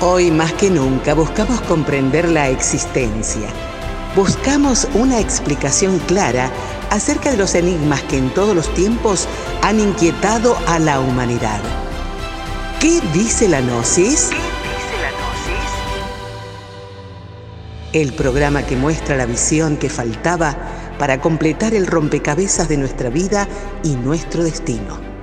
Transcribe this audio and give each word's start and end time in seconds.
Hoy 0.00 0.32
más 0.32 0.52
que 0.54 0.70
nunca 0.70 1.14
buscamos 1.14 1.60
comprender 1.62 2.28
la 2.28 2.48
existencia. 2.48 3.48
Buscamos 4.16 4.88
una 4.94 5.20
explicación 5.20 6.00
clara 6.00 6.50
acerca 6.90 7.30
de 7.30 7.36
los 7.36 7.54
enigmas 7.54 8.02
que 8.02 8.18
en 8.18 8.34
todos 8.34 8.56
los 8.56 8.72
tiempos 8.74 9.28
han 9.62 9.78
inquietado 9.78 10.56
a 10.66 10.80
la 10.80 10.98
humanidad. 10.98 11.60
¿Qué 12.80 13.00
dice 13.12 13.48
la 13.48 13.60
Gnosis? 13.60 14.30
El 17.92 18.12
programa 18.14 18.64
que 18.64 18.76
muestra 18.76 19.16
la 19.16 19.26
visión 19.26 19.76
que 19.76 19.88
faltaba 19.88 20.56
para 20.98 21.20
completar 21.20 21.72
el 21.72 21.86
rompecabezas 21.86 22.68
de 22.68 22.78
nuestra 22.78 23.10
vida 23.10 23.46
y 23.84 23.94
nuestro 23.94 24.42
destino. 24.42 25.13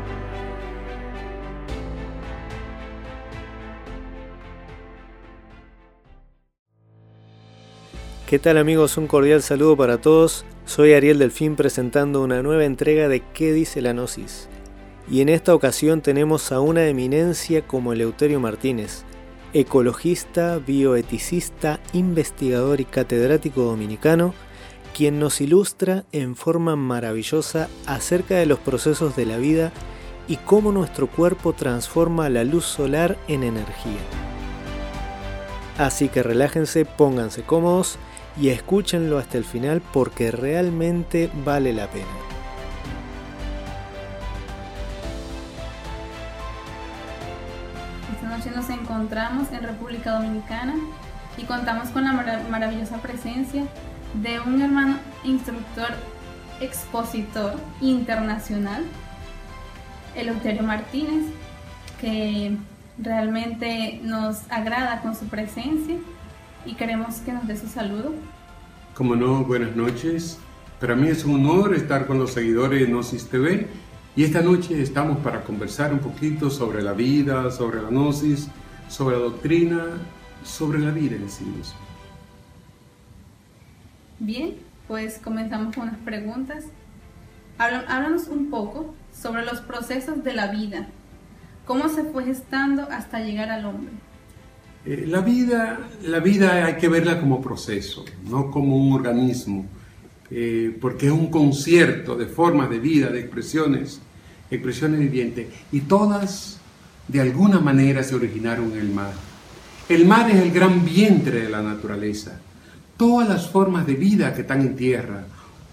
¿Qué 8.32 8.40
tal 8.40 8.58
amigos? 8.58 8.96
Un 8.96 9.08
cordial 9.08 9.42
saludo 9.42 9.76
para 9.76 10.00
todos. 10.00 10.46
Soy 10.66 10.94
Ariel 10.94 11.20
Delfín 11.20 11.58
presentando 11.58 12.24
una 12.24 12.42
nueva 12.42 12.64
entrega 12.64 13.10
de 13.10 13.20
¿Qué 13.34 13.52
dice 13.52 13.82
la 13.82 13.92
Gnosis? 13.92 14.48
Y 15.10 15.20
en 15.20 15.28
esta 15.28 15.54
ocasión 15.54 16.00
tenemos 16.00 16.54
a 16.54 16.62
una 16.62 16.88
eminencia 16.88 17.68
como 17.68 17.92
Eleuterio 17.92 18.40
Martínez, 18.40 19.04
ecologista, 19.52 20.60
bioeticista, 20.60 21.82
investigador 21.92 22.80
y 22.80 22.86
catedrático 22.86 23.64
dominicano, 23.64 24.34
quien 24.96 25.20
nos 25.20 25.42
ilustra 25.42 26.06
en 26.14 26.38
forma 26.38 26.78
maravillosa 26.78 27.68
acerca 27.86 28.36
de 28.36 28.46
los 28.46 28.60
procesos 28.60 29.14
de 29.18 29.26
la 29.26 29.40
vida 29.40 29.74
y 30.30 30.38
cómo 30.38 30.72
nuestro 30.72 31.08
cuerpo 31.08 31.52
transforma 31.52 32.30
la 32.30 32.46
luz 32.46 32.64
solar 32.64 33.18
en 33.28 33.44
energía. 33.44 34.00
Así 35.78 36.08
que 36.08 36.24
relájense, 36.24 36.86
pónganse 36.86 37.44
cómodos 37.44 38.00
y 38.38 38.50
escúchenlo 38.50 39.18
hasta 39.18 39.38
el 39.38 39.46
final 39.46 39.82
porque 39.94 40.32
realmente 40.32 41.30
vale 41.46 41.74
la 41.74 41.88
pena. 41.88 42.06
Esta 48.16 48.38
noche 48.38 48.52
nos 48.52 48.70
encontramos 48.70 49.52
en 49.52 49.64
República 49.64 50.12
Dominicana 50.14 50.76
y 51.38 51.44
contamos 51.44 51.90
con 51.90 52.04
la 52.04 52.14
maravillosa 52.50 52.98
presencia 52.98 53.66
de 54.22 54.40
un 54.40 54.62
hermano 54.62 54.98
instructor 55.24 55.90
expositor 56.60 57.56
internacional, 57.82 58.84
Eleuterio 60.16 60.64
Martínez, 60.64 61.26
que 62.00 62.56
realmente 62.98 64.00
nos 64.04 64.40
agrada 64.50 65.02
con 65.02 65.16
su 65.16 65.26
presencia 65.28 65.98
y 66.66 66.76
queremos 66.76 67.16
que 67.18 67.34
nos 67.34 67.48
dé 67.48 67.58
su 67.58 67.68
saludo. 67.68 68.14
Como 68.96 69.16
no, 69.16 69.44
buenas 69.44 69.76
noches. 69.76 70.38
Para 70.80 70.96
mí 70.96 71.08
es 71.08 71.26
un 71.26 71.36
honor 71.36 71.76
estar 71.76 72.08
con 72.08 72.20
los 72.20 72.32
seguidores 72.32 72.80
de 72.80 72.88
Gnosis 72.88 73.28
TV 73.28 73.68
y 74.16 74.24
esta 74.24 74.42
noche 74.42 74.82
estamos 74.82 75.20
para 75.20 75.44
conversar 75.44 75.94
un 75.94 76.00
poquito 76.00 76.50
sobre 76.50 76.82
la 76.82 76.94
vida, 76.94 77.52
sobre 77.52 77.82
la 77.82 77.90
Gnosis, 77.90 78.48
sobre 78.90 79.16
la 79.18 79.24
doctrina, 79.24 79.86
sobre 80.44 80.80
la 80.80 80.92
vida 80.92 81.16
en 81.16 81.30
sí 81.30 81.46
mismo. 81.46 81.80
Bien, 84.20 84.56
pues 84.88 85.20
comenzamos 85.24 85.76
con 85.76 85.84
unas 85.84 86.00
preguntas. 86.00 86.66
Háblanos 87.58 88.28
un 88.28 88.50
poco 88.50 88.94
sobre 89.14 89.46
los 89.46 89.62
procesos 89.62 90.24
de 90.24 90.34
la 90.34 90.48
vida. 90.48 90.88
¿Cómo 91.66 91.90
se 91.90 92.04
fue 92.04 92.26
gestando 92.26 92.88
hasta 92.92 93.20
llegar 93.20 93.50
al 93.50 93.66
hombre? 93.66 93.92
Eh, 94.84 95.06
la, 95.08 95.22
vida, 95.22 95.80
la 96.04 96.20
vida 96.20 96.66
hay 96.66 96.76
que 96.76 96.90
verla 96.90 97.20
como 97.20 97.42
proceso, 97.42 98.04
no 98.28 98.50
como 98.50 98.78
un 98.78 98.94
organismo, 98.94 99.66
eh, 100.32 100.76
porque 100.82 101.08
es 101.08 101.12
un 101.12 101.28
concierto 101.28 102.16
de 102.16 102.26
formas 102.26 102.70
de 102.70 102.80
vida, 102.80 103.10
de 103.10 103.20
expresiones, 103.20 104.02
expresiones 104.50 105.00
vivientes, 105.00 105.48
y 105.72 105.82
todas 105.82 106.60
de 107.08 107.22
alguna 107.22 107.60
manera 107.60 108.04
se 108.04 108.16
originaron 108.16 108.72
en 108.72 108.80
el 108.80 108.90
mar. 108.90 109.14
El 109.88 110.06
mar 110.06 110.32
es 110.32 110.38
el 110.38 110.52
gran 110.52 110.84
vientre 110.86 111.42
de 111.42 111.50
la 111.50 111.62
naturaleza. 111.62 112.40
Todas 112.98 113.28
las 113.28 113.50
formas 113.50 113.86
de 113.86 113.96
vida 113.96 114.34
que 114.34 114.42
están 114.42 114.62
en 114.62 114.76
tierra, 114.76 115.26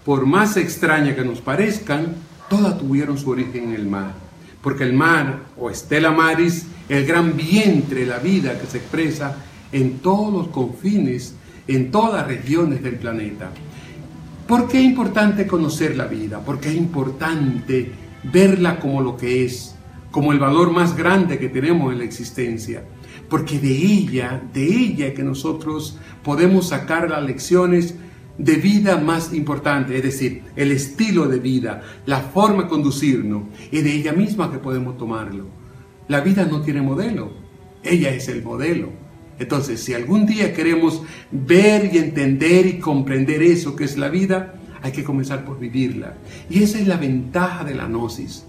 por 0.03 0.25
más 0.25 0.57
extrañas 0.57 1.15
que 1.15 1.23
nos 1.23 1.41
parezcan, 1.41 2.15
todas 2.49 2.77
tuvieron 2.77 3.17
su 3.17 3.29
origen 3.29 3.69
en 3.69 3.75
el 3.75 3.87
mar. 3.87 4.13
Porque 4.61 4.83
el 4.83 4.93
mar, 4.93 5.39
o 5.57 5.69
Estela 5.69 6.11
Maris, 6.11 6.65
el 6.89 7.05
gran 7.05 7.37
vientre, 7.37 8.05
la 8.05 8.17
vida 8.17 8.59
que 8.59 8.67
se 8.67 8.79
expresa 8.79 9.37
en 9.71 9.99
todos 9.99 10.33
los 10.33 10.47
confines, 10.47 11.35
en 11.67 11.91
todas 11.91 12.13
las 12.13 12.27
regiones 12.27 12.81
del 12.81 12.95
planeta. 12.95 13.51
¿Por 14.47 14.67
qué 14.67 14.79
es 14.79 14.85
importante 14.85 15.45
conocer 15.45 15.95
la 15.95 16.05
vida? 16.05 16.41
Porque 16.43 16.69
es 16.69 16.75
importante 16.75 17.91
verla 18.23 18.79
como 18.79 19.01
lo 19.01 19.15
que 19.15 19.45
es, 19.45 19.75
como 20.09 20.31
el 20.31 20.39
valor 20.39 20.71
más 20.71 20.97
grande 20.97 21.37
que 21.37 21.49
tenemos 21.49 21.93
en 21.93 21.99
la 21.99 22.05
existencia. 22.05 22.83
Porque 23.29 23.59
de 23.59 23.71
ella, 23.71 24.41
de 24.51 24.65
ella 24.65 25.13
que 25.13 25.21
nosotros 25.21 25.99
podemos 26.23 26.69
sacar 26.69 27.11
las 27.11 27.23
lecciones 27.23 27.93
de 28.39 28.55
vida 28.55 28.97
más 28.97 29.33
importantes, 29.33 29.95
es 29.95 30.03
decir, 30.03 30.43
el 30.55 30.71
estilo 30.71 31.27
de 31.27 31.39
vida, 31.39 31.83
la 32.07 32.21
forma 32.21 32.63
de 32.63 32.69
conducirnos, 32.69 33.43
y 33.71 33.81
de 33.81 33.93
ella 33.93 34.13
misma 34.13 34.51
que 34.51 34.57
podemos 34.57 34.97
tomarlo. 34.97 35.58
La 36.09 36.21
vida 36.21 36.43
no 36.43 36.61
tiene 36.61 36.81
modelo, 36.81 37.31
ella 37.83 38.09
es 38.09 38.27
el 38.29 38.43
modelo. 38.43 38.89
Entonces, 39.37 39.81
si 39.81 39.93
algún 39.93 40.25
día 40.25 40.53
queremos 40.55 41.03
ver 41.31 41.93
y 41.93 41.99
entender 41.99 42.65
y 42.65 42.79
comprender 42.79 43.43
eso 43.43 43.75
que 43.75 43.83
es 43.83 43.95
la 43.95 44.09
vida, 44.09 44.55
hay 44.81 44.91
que 44.91 45.03
comenzar 45.03 45.45
por 45.45 45.59
vivirla. 45.59 46.15
Y 46.49 46.63
esa 46.63 46.79
es 46.79 46.87
la 46.87 46.97
ventaja 46.97 47.63
de 47.63 47.75
la 47.75 47.85
gnosis. 47.85 48.43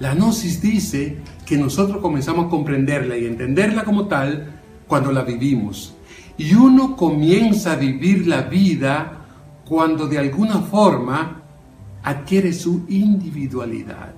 La 0.00 0.12
gnosis 0.14 0.60
dice 0.60 1.18
que 1.46 1.56
nosotros 1.56 2.02
comenzamos 2.02 2.46
a 2.46 2.50
comprenderla 2.50 3.16
y 3.16 3.26
entenderla 3.26 3.84
como 3.84 4.08
tal 4.08 4.60
cuando 4.88 5.12
la 5.12 5.22
vivimos. 5.22 5.94
Y 6.36 6.54
uno 6.54 6.96
comienza 6.96 7.74
a 7.74 7.76
vivir 7.76 8.26
la 8.26 8.42
vida 8.42 9.24
cuando 9.64 10.08
de 10.08 10.18
alguna 10.18 10.62
forma 10.62 11.42
adquiere 12.02 12.52
su 12.52 12.86
individualidad. 12.88 14.14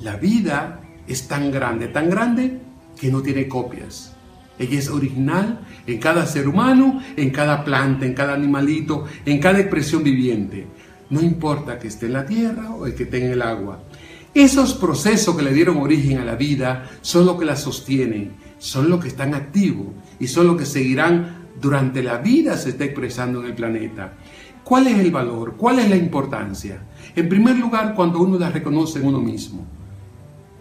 La 0.00 0.14
vida 0.14 0.80
es 1.08 1.26
tan 1.26 1.50
grande, 1.50 1.88
tan 1.88 2.10
grande 2.10 2.58
que 3.00 3.10
no 3.10 3.22
tiene 3.22 3.48
copias. 3.48 4.14
Ella 4.58 4.78
es 4.78 4.88
original 4.88 5.60
en 5.86 5.98
cada 5.98 6.26
ser 6.26 6.48
humano, 6.48 7.00
en 7.16 7.30
cada 7.30 7.64
planta, 7.64 8.06
en 8.06 8.14
cada 8.14 8.34
animalito, 8.34 9.04
en 9.24 9.38
cada 9.38 9.60
expresión 9.60 10.02
viviente. 10.02 10.66
No 11.10 11.20
importa 11.20 11.78
que 11.78 11.88
esté 11.88 12.06
en 12.06 12.12
la 12.14 12.26
tierra 12.26 12.70
o 12.70 12.86
el 12.86 12.94
que 12.94 13.04
esté 13.04 13.24
en 13.24 13.32
el 13.32 13.42
agua. 13.42 13.84
Esos 14.34 14.74
procesos 14.74 15.36
que 15.36 15.42
le 15.42 15.52
dieron 15.52 15.78
origen 15.78 16.18
a 16.18 16.24
la 16.24 16.34
vida 16.34 16.90
son 17.00 17.24
los 17.24 17.38
que 17.38 17.44
la 17.44 17.56
sostienen, 17.56 18.32
son 18.58 18.90
los 18.90 19.00
que 19.00 19.08
están 19.08 19.34
activos 19.34 19.86
y 20.20 20.26
son 20.26 20.48
los 20.48 20.56
que 20.56 20.66
seguirán 20.66 21.38
durante 21.60 22.02
la 22.02 22.18
vida 22.18 22.56
se 22.56 22.70
está 22.70 22.84
expresando 22.84 23.40
en 23.40 23.46
el 23.46 23.54
planeta. 23.54 24.14
¿Cuál 24.62 24.86
es 24.88 24.98
el 24.98 25.10
valor? 25.10 25.56
¿Cuál 25.56 25.78
es 25.78 25.88
la 25.88 25.96
importancia? 25.96 26.82
En 27.16 27.28
primer 27.28 27.56
lugar, 27.56 27.94
cuando 27.94 28.20
uno 28.20 28.38
la 28.38 28.50
reconoce 28.50 28.98
en 28.98 29.06
uno 29.06 29.20
mismo. 29.20 29.66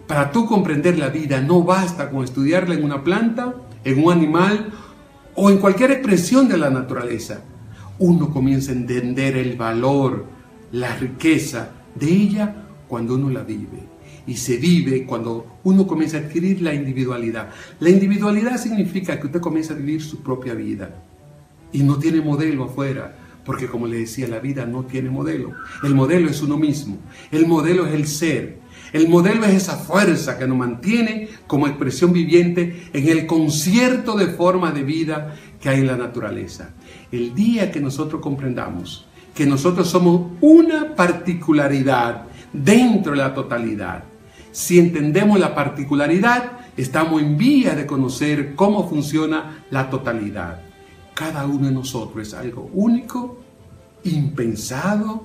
Para 0.08 0.32
tú 0.32 0.46
comprender 0.46 0.98
la 0.98 1.10
vida 1.10 1.42
no 1.42 1.64
basta 1.64 2.10
con 2.10 2.24
estudiarla 2.24 2.76
en 2.76 2.84
una 2.84 3.04
planta, 3.04 3.56
en 3.84 4.04
un 4.04 4.12
animal 4.12 4.72
o 5.36 5.50
en 5.50 5.58
cualquier 5.58 5.92
expresión 5.92 6.48
de 6.48 6.58
la 6.58 6.70
naturaleza. 6.70 7.42
Uno 8.00 8.32
comienza 8.32 8.72
a 8.72 8.76
entender 8.76 9.36
el 9.36 9.58
valor, 9.58 10.26
la 10.72 10.96
riqueza 10.96 11.72
de 11.96 12.08
ella 12.10 12.56
cuando 12.88 13.16
uno 13.16 13.30
la 13.30 13.44
vive. 13.44 13.98
Y 14.26 14.36
se 14.36 14.58
vive 14.58 15.06
cuando 15.06 15.60
uno 15.64 15.86
comienza 15.86 16.18
a 16.18 16.22
adquirir 16.22 16.62
la 16.62 16.74
individualidad. 16.74 17.50
La 17.80 17.90
individualidad 17.90 18.58
significa 18.58 19.20
que 19.20 19.28
usted 19.28 19.42
comienza 19.42 19.74
a 19.74 19.78
vivir 19.78 20.02
su 20.02 20.22
propia 20.22 20.54
vida. 20.54 20.90
Y 21.72 21.84
no 21.84 21.98
tiene 21.98 22.22
modelo 22.22 22.66
afuera. 22.66 23.16
Porque 23.48 23.66
como 23.66 23.88
le 23.88 23.98
decía, 23.98 24.28
la 24.28 24.40
vida 24.40 24.68
no 24.68 24.84
tiene 24.84 25.10
modelo. 25.10 25.54
El 25.82 25.96
modelo 25.96 26.30
es 26.30 26.44
uno 26.44 26.58
mismo. 26.58 26.98
El 27.32 27.48
modelo 27.48 27.88
es 27.88 27.94
el 27.96 28.06
ser. 28.06 28.60
El 28.94 29.08
modelo 29.08 29.44
es 29.46 29.56
esa 29.56 29.78
fuerza 29.78 30.38
que 30.38 30.46
nos 30.46 30.58
mantiene 30.58 31.30
como 31.48 31.66
expresión 31.66 32.14
viviente 32.14 32.90
en 32.94 33.08
el 33.08 33.26
concierto 33.26 34.16
de 34.16 34.28
forma 34.28 34.72
de 34.72 34.84
vida 34.84 35.36
que 35.60 35.70
hay 35.70 35.80
en 35.80 35.88
la 35.88 35.98
naturaleza. 35.98 36.76
El 37.12 37.34
día 37.34 37.72
que 37.72 37.80
nosotros 37.80 38.22
comprendamos 38.22 39.08
que 39.34 39.46
nosotros 39.46 39.90
somos 39.90 40.32
una 40.42 40.96
particularidad 40.96 42.26
dentro 42.52 43.12
de 43.12 43.20
la 43.20 43.34
totalidad, 43.34 44.04
si 44.52 44.80
entendemos 44.80 45.40
la 45.40 45.54
particularidad, 45.54 46.54
estamos 46.76 47.22
en 47.22 47.38
vía 47.38 47.76
de 47.76 47.86
conocer 47.86 48.56
cómo 48.56 48.90
funciona 48.90 49.64
la 49.70 49.92
totalidad. 49.92 50.67
Cada 51.18 51.48
uno 51.48 51.66
de 51.66 51.74
nosotros 51.74 52.28
es 52.28 52.34
algo 52.36 52.70
único, 52.76 53.40
impensado, 54.04 55.24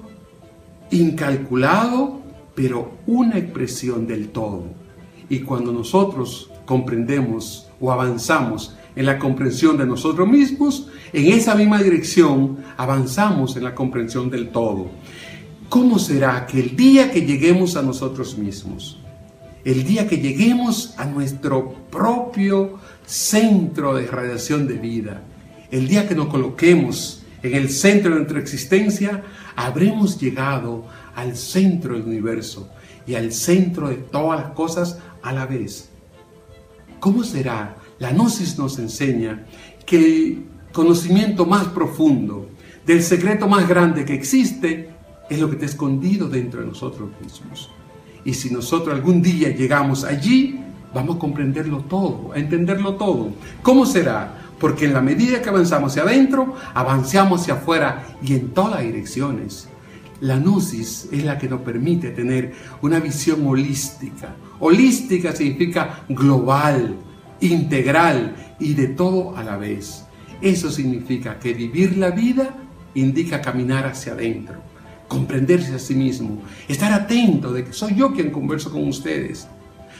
incalculado 0.90 2.22
pero 2.54 2.92
una 3.06 3.36
expresión 3.36 4.06
del 4.06 4.30
todo. 4.30 4.64
Y 5.28 5.40
cuando 5.40 5.70
nosotros 5.70 6.50
comprendemos 6.64 7.68
o 7.78 7.92
avanzamos 7.92 8.74
en 8.96 9.04
la 9.04 9.18
comprensión 9.18 9.76
de 9.76 9.84
nosotros 9.84 10.26
mismos, 10.26 10.88
en 11.12 11.30
esa 11.30 11.54
misma 11.54 11.82
dirección 11.82 12.56
avanzamos 12.78 13.56
en 13.56 13.64
la 13.64 13.74
comprensión 13.74 14.30
del 14.30 14.48
todo. 14.48 14.88
¿Cómo 15.68 15.98
será 15.98 16.46
que 16.46 16.60
el 16.60 16.74
día 16.74 17.10
que 17.10 17.26
lleguemos 17.26 17.76
a 17.76 17.82
nosotros 17.82 18.38
mismos, 18.38 18.98
el 19.62 19.84
día 19.84 20.08
que 20.08 20.16
lleguemos 20.16 20.94
a 20.98 21.04
nuestro 21.04 21.74
propio 21.90 22.78
centro 23.04 23.94
de 23.94 24.06
radiación 24.06 24.66
de 24.66 24.74
vida, 24.78 25.22
el 25.72 25.88
día 25.88 26.06
que 26.06 26.14
nos 26.14 26.28
coloquemos 26.28 27.22
en 27.42 27.54
el 27.54 27.70
centro 27.70 28.10
de 28.10 28.16
nuestra 28.19 28.38
existencia, 28.38 29.22
habremos 29.56 30.20
llegado 30.20 30.84
al 31.16 31.34
centro 31.34 31.94
del 31.94 32.04
universo 32.04 32.69
y 33.06 33.14
al 33.14 33.32
centro 33.32 33.88
de 33.88 33.96
todas 33.96 34.40
las 34.40 34.50
cosas 34.52 34.98
a 35.22 35.32
la 35.32 35.46
vez. 35.46 35.88
¿Cómo 37.00 37.24
será? 37.24 37.76
La 37.98 38.12
gnosis 38.12 38.58
nos 38.58 38.78
enseña 38.78 39.46
que 39.86 39.96
el 39.96 40.44
conocimiento 40.72 41.46
más 41.46 41.69
profundo 41.69 42.48
del 42.86 43.02
secreto 43.02 43.48
más 43.48 43.66
grande 43.66 44.04
que 44.04 44.14
existe 44.14 44.90
es 45.30 45.40
lo 45.40 45.48
que 45.48 45.54
está 45.54 45.66
escondido 45.66 46.28
dentro 46.28 46.60
de 46.60 46.66
nosotros 46.66 47.08
mismos. 47.22 47.70
Y 48.25 48.34
si 48.34 48.50
nosotros 48.50 48.94
algún 48.94 49.22
día 49.22 49.48
llegamos 49.48 50.04
allí, 50.04 50.60
vamos 50.92 51.16
a 51.16 51.18
comprenderlo 51.18 51.78
todo, 51.80 52.32
a 52.34 52.38
entenderlo 52.38 52.94
todo. 52.96 53.30
¿Cómo 53.62 53.86
será? 53.86 54.41
Porque 54.62 54.85
en 54.85 54.93
la 54.93 55.00
medida 55.00 55.43
que 55.43 55.49
avanzamos 55.49 55.91
hacia 55.91 56.05
adentro, 56.05 56.55
avanzamos 56.73 57.41
hacia 57.41 57.55
afuera 57.55 58.17
y 58.23 58.35
en 58.35 58.50
todas 58.50 58.81
direcciones. 58.81 59.67
La 60.20 60.37
gnosis 60.37 61.09
es 61.11 61.25
la 61.25 61.37
que 61.37 61.49
nos 61.49 61.62
permite 61.62 62.11
tener 62.11 62.55
una 62.81 63.00
visión 63.00 63.44
holística. 63.44 64.37
Holística 64.61 65.32
significa 65.32 66.05
global, 66.09 66.94
integral 67.41 68.55
y 68.61 68.75
de 68.75 68.87
todo 68.87 69.37
a 69.37 69.43
la 69.43 69.56
vez. 69.56 70.05
Eso 70.41 70.70
significa 70.70 71.41
que 71.41 71.55
vivir 71.55 71.97
la 71.97 72.12
vida 72.12 72.55
indica 72.94 73.41
caminar 73.41 73.85
hacia 73.85 74.12
adentro, 74.12 74.62
comprenderse 75.09 75.75
a 75.75 75.81
sí 75.81 75.97
mismo, 75.97 76.41
estar 76.69 76.93
atento 76.93 77.53
de 77.53 77.64
que 77.64 77.73
soy 77.73 77.97
yo 77.97 78.12
quien 78.12 78.31
converso 78.31 78.70
con 78.70 78.87
ustedes, 78.87 79.49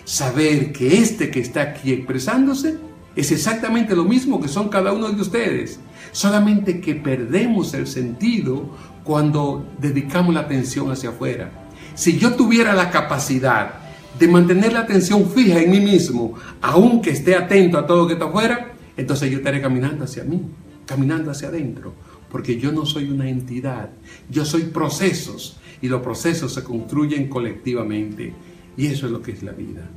saber 0.05 0.71
que 0.71 0.99
este 0.99 1.33
que 1.33 1.41
está 1.41 1.63
aquí 1.63 1.93
expresándose 1.93 2.92
es 3.15 3.31
exactamente 3.31 3.95
lo 3.95 4.05
mismo 4.05 4.41
que 4.41 4.49
son 4.49 4.69
cada 4.69 4.93
uno 4.93 5.11
de 5.11 5.21
ustedes, 5.21 5.79
solamente 6.13 6.81
que 6.81 6.95
perdemos 6.95 7.75
el 7.75 7.87
sentido 7.87 8.71
cuando 9.05 9.67
dedicamos 9.79 10.35
la 10.35 10.41
atención 10.41 10.91
hacia 10.91 11.11
afuera. 11.11 11.51
Si 11.95 12.19
yo 12.19 12.35
tuviera 12.35 12.75
la 12.75 12.91
capacidad 12.91 13.75
de 14.19 14.29
mantener 14.29 14.73
la 14.73 14.81
atención 14.81 15.29
fija 15.29 15.61
en 15.61 15.71
mí 15.71 15.81
mismo, 15.81 16.35
aunque 16.61 17.11
esté 17.11 17.35
atento 17.35 17.79
a 17.79 17.87
todo 17.87 18.03
lo 18.03 18.07
que 18.07 18.15
está 18.15 18.27
afuera, 18.27 18.73
entonces 18.97 19.31
yo 19.31 19.39
estaré 19.39 19.61
caminando 19.61 20.05
hacia 20.05 20.25
mí, 20.25 20.43
caminando 20.87 21.31
hacia 21.31 21.49
adentro, 21.49 21.93
porque 22.31 22.59
yo 22.59 22.73
no 22.73 22.87
soy 22.87 23.11
una 23.11 23.29
entidad, 23.29 23.91
yo 24.31 24.45
soy 24.45 24.63
procesos 24.63 25.59
y 25.81 25.89
los 25.89 26.01
procesos 26.03 26.55
se 26.55 26.63
construyen 26.63 27.29
colectivamente 27.29 28.33
y 28.77 28.87
eso 28.87 29.07
es 29.07 29.13
lo 29.13 29.21
que 29.21 29.33
es 29.33 29.43
la 29.43 29.53
vida. 29.53 29.91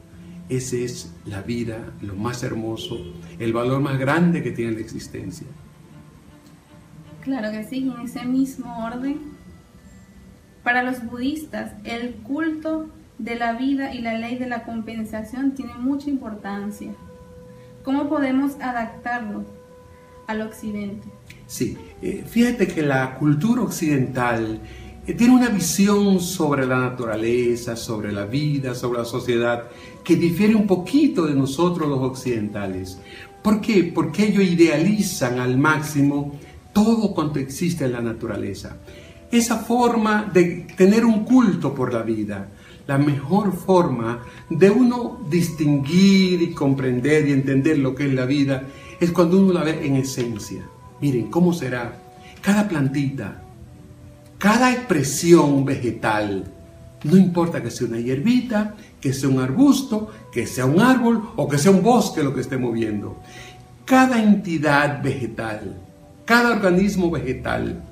Esa 0.48 0.76
es 0.78 1.12
la 1.26 1.42
vida, 1.42 1.94
lo 2.02 2.16
más 2.16 2.44
hermoso, 2.44 3.00
el 3.40 3.52
valor 3.52 3.82
más 3.82 3.98
grande 3.98 4.44
que 4.44 4.52
tiene 4.52 4.74
la 4.74 4.80
existencia. 4.80 5.48
Claro 7.22 7.52
que 7.52 7.64
sí, 7.64 7.92
en 7.96 8.06
ese 8.06 8.24
mismo 8.26 8.86
orden. 8.86 9.20
Para 10.64 10.84
los 10.84 11.04
budistas, 11.04 11.72
el 11.84 12.16
culto 12.16 12.90
de 13.18 13.36
la 13.36 13.54
vida 13.54 13.94
y 13.94 14.02
la 14.02 14.18
ley 14.18 14.38
de 14.38 14.48
la 14.48 14.64
compensación 14.64 15.54
tiene 15.54 15.74
mucha 15.76 16.10
importancia. 16.10 16.92
¿Cómo 17.84 18.10
podemos 18.10 18.56
adaptarlo 18.62 19.46
al 20.28 20.42
occidente? 20.42 21.08
Sí, 21.48 21.78
eh, 22.02 22.24
fíjate 22.28 22.68
que 22.68 22.82
la 22.82 23.16
cultura 23.18 23.62
occidental 23.62 24.60
tiene 25.14 25.36
una 25.36 25.50
visión 25.50 26.20
sobre 26.20 26.66
la 26.66 26.80
naturaleza, 26.80 27.76
sobre 27.76 28.12
la 28.12 28.26
vida, 28.26 28.74
sobre 28.74 29.00
la 29.00 29.06
sociedad, 29.06 29.66
que 30.04 30.16
difiere 30.16 30.56
un 30.56 30.66
poquito 30.66 31.28
de 31.28 31.36
nosotros 31.36 31.88
los 31.88 32.00
occidentales. 32.00 32.98
¿Por 33.44 33.62
qué? 33.62 33.84
Porque 33.84 34.26
ellos 34.26 34.44
idealizan 34.44 35.40
al 35.40 35.58
máximo 35.58 36.40
todo 36.74 37.14
cuanto 37.14 37.40
existe 37.40 37.86
en 37.86 37.94
la 37.94 38.02
naturaleza. 38.02 38.78
Esa 39.32 39.58
forma 39.58 40.30
de 40.34 40.68
tener 40.76 41.06
un 41.06 41.24
culto 41.24 41.74
por 41.74 41.94
la 41.94 42.02
vida, 42.02 42.50
la 42.88 42.98
mejor 42.98 43.56
forma 43.56 44.24
de 44.50 44.70
uno 44.70 45.20
distinguir 45.30 46.42
y 46.42 46.52
comprender 46.54 47.28
y 47.28 47.34
entender 47.34 47.78
lo 47.78 47.94
que 47.94 48.08
es 48.08 48.14
la 48.14 48.26
vida 48.26 48.64
es 49.00 49.12
cuando 49.12 49.40
uno 49.40 49.54
la 49.54 49.64
ve 49.64 49.86
en 49.86 49.96
esencia. 49.98 50.68
Miren, 51.02 51.30
¿cómo 51.30 51.54
será? 51.54 52.02
Cada 52.42 52.68
plantita, 52.68 53.44
cada 54.38 54.72
expresión 54.72 55.66
vegetal, 55.66 56.46
no 57.04 57.18
importa 57.18 57.62
que 57.62 57.72
sea 57.72 57.88
una 57.88 58.00
hierbita, 58.00 58.76
que 59.00 59.14
sea 59.14 59.30
un 59.30 59.40
arbusto, 59.40 60.12
que 60.32 60.48
sea 60.48 60.66
un 60.66 60.82
árbol 60.82 61.30
o 61.36 61.48
que 61.48 61.58
sea 61.58 61.72
un 61.72 61.84
bosque 61.84 62.24
lo 62.24 62.34
que 62.34 62.42
esté 62.42 62.58
moviendo. 62.58 63.22
Cada 63.86 64.22
entidad 64.22 65.02
vegetal, 65.04 65.78
cada 66.26 66.52
organismo 66.52 67.12
vegetal 67.12 67.84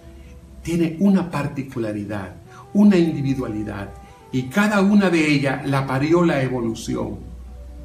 tiene 0.63 0.98
una 1.00 1.30
particularidad, 1.30 2.34
una 2.74 2.98
individualidad 2.98 3.89
y 4.31 4.44
cada 4.44 4.81
una 4.81 5.10
de 5.10 5.28
ellas 5.31 5.68
la 5.68 5.86
parió 5.86 6.25
la 6.25 6.42
evolución. 6.42 7.19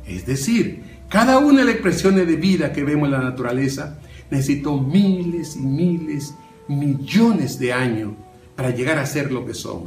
Es 0.07 0.25
decir, 0.25 0.83
cada 1.11 1.39
una 1.39 1.61
de 1.61 1.67
las 1.67 1.75
expresiones 1.75 2.27
de 2.27 2.37
vida 2.37 2.73
que 2.73 2.85
vemos 2.85 3.07
en 3.07 3.13
la 3.13 3.23
naturaleza 3.23 3.99
necesitó 4.31 4.79
miles 4.79 5.57
y 5.57 5.61
miles, 5.61 6.35
millones 6.67 7.59
de 7.59 7.73
años 7.73 8.13
para 8.59 8.71
llegar 8.71 8.99
a 8.99 9.07
ser 9.07 9.31
lo 9.31 9.47
que 9.47 9.55
son. 9.55 9.85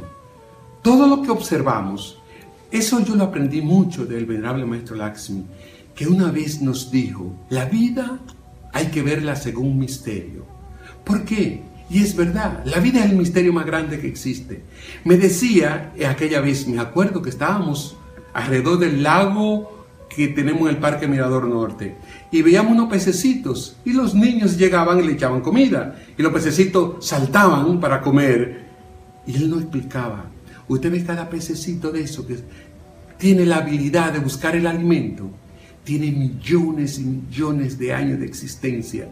Todo 0.80 1.06
lo 1.06 1.20
que 1.20 1.30
observamos, 1.30 2.18
eso 2.70 3.04
yo 3.04 3.14
lo 3.14 3.24
aprendí 3.24 3.60
mucho 3.60 4.06
del 4.06 4.24
venerable 4.24 4.64
maestro 4.64 4.96
Lakshmi, 4.96 5.44
que 5.94 6.06
una 6.06 6.30
vez 6.30 6.62
nos 6.62 6.90
dijo, 6.90 7.34
la 7.50 7.66
vida 7.66 8.18
hay 8.72 8.86
que 8.86 9.02
verla 9.02 9.36
según 9.36 9.78
misterio. 9.78 10.46
¿Por 11.04 11.22
qué? 11.26 11.60
Y 11.90 12.02
es 12.02 12.16
verdad, 12.16 12.64
la 12.64 12.78
vida 12.78 13.04
es 13.04 13.10
el 13.10 13.18
misterio 13.18 13.52
más 13.52 13.66
grande 13.66 14.00
que 14.00 14.08
existe. 14.08 14.62
Me 15.04 15.18
decía 15.18 15.92
aquella 16.08 16.40
vez, 16.40 16.66
me 16.66 16.80
acuerdo 16.80 17.20
que 17.20 17.28
estábamos 17.28 17.98
alrededor 18.32 18.78
del 18.78 19.02
lago 19.02 19.86
que 20.08 20.28
tenemos 20.28 20.62
en 20.62 20.68
el 20.68 20.76
Parque 20.78 21.06
Mirador 21.06 21.46
Norte 21.46 21.96
y 22.30 22.40
veíamos 22.40 22.72
unos 22.72 22.90
pececitos 22.90 23.76
y 23.84 23.92
los 23.92 24.14
niños 24.14 24.56
llegaban 24.56 24.98
y 24.98 25.02
le 25.02 25.12
echaban 25.12 25.42
comida 25.42 25.96
y 26.16 26.22
los 26.22 26.32
pececitos 26.32 27.06
saltaban 27.06 27.80
para 27.80 28.00
comer 28.00 28.61
y 29.26 29.36
él 29.36 29.50
nos 29.50 29.62
explicaba, 29.62 30.26
usted 30.68 30.90
ve 30.90 31.04
cada 31.04 31.28
pececito 31.28 31.90
de 31.90 32.02
eso 32.02 32.26
que 32.26 32.38
tiene 33.18 33.46
la 33.46 33.56
habilidad 33.56 34.12
de 34.12 34.18
buscar 34.18 34.56
el 34.56 34.66
alimento, 34.66 35.30
tiene 35.84 36.10
millones 36.10 36.98
y 36.98 37.04
millones 37.04 37.78
de 37.78 37.92
años 37.92 38.18
de 38.18 38.26
existencia 38.26 39.08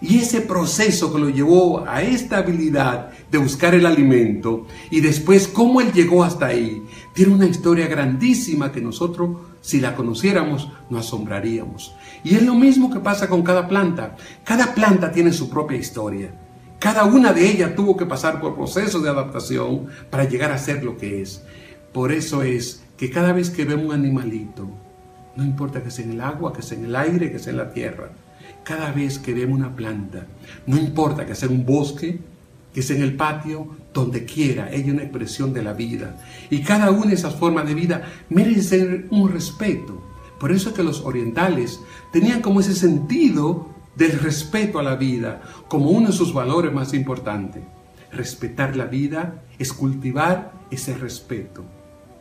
y 0.00 0.18
ese 0.18 0.42
proceso 0.42 1.12
que 1.12 1.18
lo 1.18 1.28
llevó 1.28 1.84
a 1.86 2.02
esta 2.02 2.38
habilidad 2.38 3.10
de 3.30 3.38
buscar 3.38 3.74
el 3.74 3.84
alimento 3.84 4.66
y 4.90 5.00
después 5.00 5.48
cómo 5.48 5.80
él 5.80 5.92
llegó 5.92 6.22
hasta 6.22 6.46
ahí, 6.46 6.82
tiene 7.14 7.34
una 7.34 7.46
historia 7.46 7.88
grandísima 7.88 8.70
que 8.70 8.80
nosotros, 8.80 9.30
si 9.60 9.80
la 9.80 9.96
conociéramos, 9.96 10.70
nos 10.88 11.06
asombraríamos. 11.06 11.94
Y 12.22 12.36
es 12.36 12.42
lo 12.42 12.54
mismo 12.54 12.92
que 12.92 13.00
pasa 13.00 13.28
con 13.28 13.42
cada 13.42 13.66
planta. 13.66 14.16
Cada 14.44 14.72
planta 14.72 15.10
tiene 15.10 15.32
su 15.32 15.50
propia 15.50 15.78
historia. 15.78 16.32
Cada 16.78 17.04
una 17.04 17.32
de 17.32 17.50
ellas 17.50 17.74
tuvo 17.74 17.96
que 17.96 18.06
pasar 18.06 18.40
por 18.40 18.54
procesos 18.54 19.02
de 19.02 19.10
adaptación 19.10 19.86
para 20.10 20.24
llegar 20.24 20.52
a 20.52 20.58
ser 20.58 20.84
lo 20.84 20.96
que 20.96 21.20
es. 21.22 21.42
Por 21.92 22.12
eso 22.12 22.42
es 22.42 22.84
que 22.96 23.10
cada 23.10 23.32
vez 23.32 23.50
que 23.50 23.64
vemos 23.64 23.86
un 23.86 23.92
animalito, 23.92 24.68
no 25.34 25.42
importa 25.42 25.82
que 25.82 25.90
sea 25.90 26.04
en 26.04 26.12
el 26.12 26.20
agua, 26.20 26.52
que 26.52 26.62
sea 26.62 26.78
en 26.78 26.84
el 26.84 26.94
aire, 26.94 27.32
que 27.32 27.40
sea 27.40 27.50
en 27.50 27.56
la 27.56 27.72
tierra, 27.72 28.10
cada 28.62 28.92
vez 28.92 29.18
que 29.18 29.34
vemos 29.34 29.58
una 29.58 29.74
planta, 29.74 30.26
no 30.66 30.76
importa 30.76 31.26
que 31.26 31.34
sea 31.34 31.48
un 31.48 31.66
bosque, 31.66 32.20
que 32.72 32.82
sea 32.82 32.96
en 32.96 33.02
el 33.02 33.16
patio, 33.16 33.74
donde 33.92 34.24
quiera, 34.24 34.70
ella 34.70 34.86
es 34.86 34.92
una 34.92 35.02
expresión 35.02 35.52
de 35.52 35.62
la 35.62 35.72
vida. 35.72 36.16
Y 36.48 36.62
cada 36.62 36.92
una 36.92 37.06
de 37.06 37.14
esas 37.14 37.34
formas 37.34 37.66
de 37.66 37.74
vida 37.74 38.04
merece 38.28 39.06
un 39.10 39.32
respeto. 39.32 40.00
Por 40.38 40.52
eso 40.52 40.68
es 40.68 40.76
que 40.76 40.84
los 40.84 41.00
orientales 41.00 41.80
tenían 42.12 42.40
como 42.40 42.60
ese 42.60 42.74
sentido 42.74 43.77
del 43.98 44.12
respeto 44.20 44.78
a 44.78 44.84
la 44.84 44.94
vida, 44.94 45.42
como 45.66 45.90
uno 45.90 46.06
de 46.06 46.12
sus 46.12 46.32
valores 46.32 46.72
más 46.72 46.94
importantes. 46.94 47.64
Respetar 48.12 48.76
la 48.76 48.86
vida 48.86 49.42
es 49.58 49.72
cultivar 49.72 50.52
ese 50.70 50.96
respeto, 50.96 51.64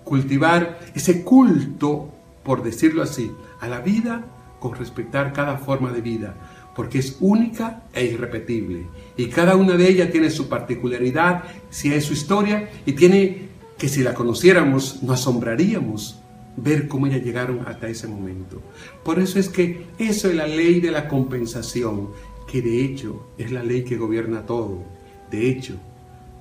cultivar 0.04 0.80
ese 0.96 1.24
culto, 1.24 2.10
por 2.44 2.64
decirlo 2.64 3.04
así, 3.04 3.32
a 3.62 3.68
la 3.68 3.80
vida 3.80 4.26
con 4.60 4.74
respetar 4.74 5.34
cada 5.34 5.58
forma 5.60 5.92
de 5.92 6.02
vida, 6.02 6.34
porque 6.76 6.98
es 6.98 7.18
única 7.20 7.84
e 7.94 8.06
irrepetible. 8.06 8.88
Y 9.16 9.28
cada 9.28 9.56
una 9.56 9.78
de 9.78 9.88
ellas 9.88 10.12
tiene 10.12 10.32
su 10.32 10.50
particularidad, 10.50 11.44
si 11.70 11.94
es 11.94 12.06
su 12.06 12.14
historia, 12.14 12.70
y 12.88 12.94
tiene 12.94 13.50
que 13.78 13.88
si 13.88 14.02
la 14.02 14.16
conociéramos 14.16 15.04
nos 15.04 15.22
asombraríamos 15.22 16.24
ver 16.58 16.88
cómo 16.88 17.08
ellas 17.08 17.24
llegaron 17.24 17.62
hasta 17.66 17.88
ese 17.88 18.08
momento. 18.08 18.62
Por 19.04 19.20
eso 19.20 19.40
es 19.40 19.48
que 19.48 19.86
eso 19.98 20.28
es 20.30 20.36
la 20.36 20.48
ley 20.48 20.82
de 20.82 20.92
la 20.92 21.08
compensación, 21.08 22.10
que 22.52 22.62
de 22.62 22.84
hecho 22.84 23.28
es 23.38 23.52
la 23.52 23.64
ley 23.64 23.84
que 23.84 23.98
gobierna 23.98 24.46
todo. 24.46 24.84
De 25.32 25.50
hecho, 25.50 25.76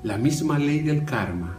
la 0.03 0.19
misma 0.19 0.59
ley 0.59 0.81
del 0.81 1.05
karma 1.05 1.59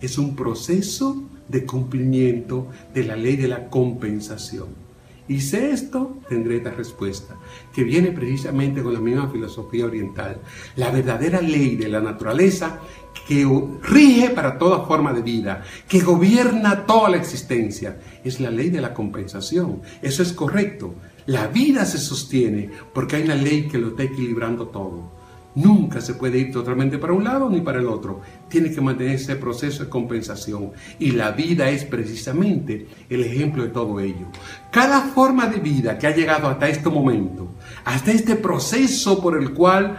es 0.00 0.16
un 0.16 0.36
proceso 0.36 1.24
de 1.48 1.64
cumplimiento 1.64 2.68
de 2.94 3.04
la 3.04 3.16
ley 3.16 3.36
de 3.36 3.48
la 3.48 3.68
compensación. 3.68 4.87
Hice 5.28 5.72
esto, 5.72 6.16
tendré 6.26 6.56
esta 6.56 6.70
respuesta, 6.70 7.36
que 7.74 7.84
viene 7.84 8.12
precisamente 8.12 8.82
con 8.82 8.94
la 8.94 9.00
misma 9.00 9.28
filosofía 9.28 9.84
oriental. 9.84 10.40
La 10.76 10.90
verdadera 10.90 11.42
ley 11.42 11.76
de 11.76 11.88
la 11.88 12.00
naturaleza 12.00 12.80
que 13.26 13.46
rige 13.82 14.30
para 14.30 14.56
toda 14.56 14.86
forma 14.86 15.12
de 15.12 15.20
vida, 15.20 15.62
que 15.86 16.00
gobierna 16.00 16.86
toda 16.86 17.10
la 17.10 17.18
existencia, 17.18 18.00
es 18.24 18.40
la 18.40 18.50
ley 18.50 18.70
de 18.70 18.80
la 18.80 18.94
compensación. 18.94 19.82
Eso 20.00 20.22
es 20.22 20.32
correcto. 20.32 20.94
La 21.26 21.46
vida 21.46 21.84
se 21.84 21.98
sostiene 21.98 22.70
porque 22.94 23.16
hay 23.16 23.24
una 23.24 23.34
ley 23.34 23.68
que 23.68 23.76
lo 23.76 23.88
está 23.88 24.04
equilibrando 24.04 24.68
todo. 24.68 25.17
Nunca 25.58 26.00
se 26.00 26.14
puede 26.14 26.38
ir 26.38 26.52
totalmente 26.52 26.98
para 26.98 27.12
un 27.12 27.24
lado 27.24 27.50
ni 27.50 27.60
para 27.60 27.80
el 27.80 27.88
otro. 27.88 28.20
Tiene 28.48 28.70
que 28.70 28.80
mantener 28.80 29.16
ese 29.16 29.34
proceso 29.34 29.82
de 29.82 29.90
compensación. 29.90 30.70
Y 31.00 31.10
la 31.10 31.32
vida 31.32 31.68
es 31.68 31.84
precisamente 31.84 32.86
el 33.10 33.24
ejemplo 33.24 33.64
de 33.64 33.70
todo 33.70 33.98
ello. 33.98 34.28
Cada 34.70 35.00
forma 35.00 35.48
de 35.48 35.58
vida 35.58 35.98
que 35.98 36.06
ha 36.06 36.14
llegado 36.14 36.46
hasta 36.46 36.68
este 36.68 36.88
momento, 36.88 37.48
hasta 37.84 38.12
este 38.12 38.36
proceso 38.36 39.20
por 39.20 39.36
el 39.36 39.52
cual 39.52 39.96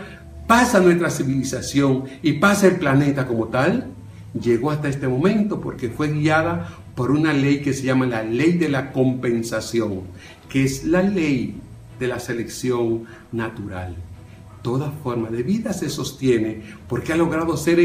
pasa 0.48 0.80
nuestra 0.80 1.10
civilización 1.10 2.06
y 2.24 2.34
pasa 2.34 2.68
el 2.68 2.78
planeta 2.78 3.28
como 3.28 3.50
tal, 3.50 3.88
llegó 4.42 4.72
hasta 4.72 4.88
este 4.88 5.10
momento 5.10 5.60
porque 5.60 5.90
fue 5.90 6.08
guiada 6.08 6.70
por 6.96 7.12
una 7.12 7.34
ley 7.34 7.62
que 7.62 7.74
se 7.74 7.84
llama 7.84 8.06
la 8.06 8.24
ley 8.24 8.54
de 8.54 8.70
la 8.70 8.94
compensación, 8.94 10.04
que 10.48 10.64
es 10.64 10.86
la 10.86 11.04
ley 11.04 11.60
de 12.00 12.08
la 12.08 12.20
selección 12.20 13.04
natural. 13.34 13.98
Toda 14.62 14.92
forma 14.92 15.30
de 15.30 15.44
vida 15.44 15.74
se 15.74 15.90
sostiene 15.90 16.62
porque 16.88 17.14
ha 17.14 17.18
logrado 17.18 17.56
ser 17.56 17.80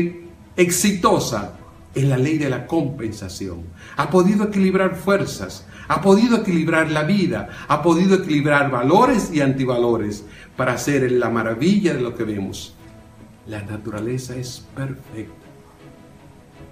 exitosa 0.56 1.54
en 1.94 2.10
la 2.10 2.16
ley 2.16 2.38
de 2.38 2.50
la 2.50 2.66
compensación. 2.66 3.62
Ha 3.96 4.10
podido 4.10 4.44
equilibrar 4.44 4.96
fuerzas, 4.96 5.66
ha 5.88 6.00
podido 6.00 6.38
equilibrar 6.38 6.90
la 6.90 7.04
vida, 7.04 7.48
ha 7.68 7.82
podido 7.82 8.16
equilibrar 8.16 8.70
valores 8.70 9.30
y 9.32 9.40
antivalores 9.40 10.24
para 10.56 10.72
hacer 10.72 11.10
la 11.12 11.30
maravilla 11.30 11.94
de 11.94 12.00
lo 12.00 12.14
que 12.14 12.24
vemos. 12.24 12.74
La 13.46 13.62
naturaleza 13.62 14.34
es 14.36 14.64
perfecta. 14.74 15.32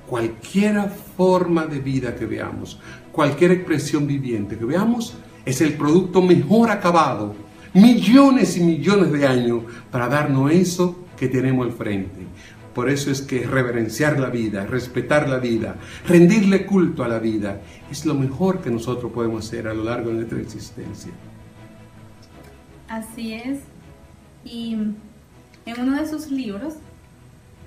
Cualquier 0.08 0.90
forma 1.16 1.66
de 1.66 1.78
vida 1.78 2.16
que 2.16 2.26
veamos, 2.26 2.80
cualquier 3.12 3.52
expresión 3.52 4.06
viviente 4.06 4.58
que 4.58 4.64
veamos, 4.64 5.14
es 5.44 5.60
el 5.60 5.74
producto 5.74 6.20
mejor 6.22 6.70
acabado 6.70 7.34
millones 7.74 8.56
y 8.56 8.60
millones 8.60 9.12
de 9.12 9.26
años 9.26 9.64
para 9.90 10.08
darnos 10.08 10.50
eso 10.50 11.06
que 11.16 11.28
tenemos 11.28 11.66
al 11.66 11.72
frente. 11.72 12.26
Por 12.74 12.88
eso 12.88 13.10
es 13.10 13.20
que 13.20 13.46
reverenciar 13.46 14.18
la 14.18 14.30
vida, 14.30 14.66
respetar 14.66 15.28
la 15.28 15.38
vida, 15.38 15.76
rendirle 16.06 16.64
culto 16.64 17.04
a 17.04 17.08
la 17.08 17.18
vida, 17.18 17.60
es 17.90 18.06
lo 18.06 18.14
mejor 18.14 18.62
que 18.62 18.70
nosotros 18.70 19.12
podemos 19.12 19.46
hacer 19.46 19.68
a 19.68 19.74
lo 19.74 19.84
largo 19.84 20.08
de 20.08 20.16
nuestra 20.16 20.40
existencia. 20.40 21.12
Así 22.88 23.34
es. 23.34 23.60
Y 24.44 24.74
en 25.66 25.80
uno 25.80 26.00
de 26.00 26.08
sus 26.08 26.30
libros 26.30 26.74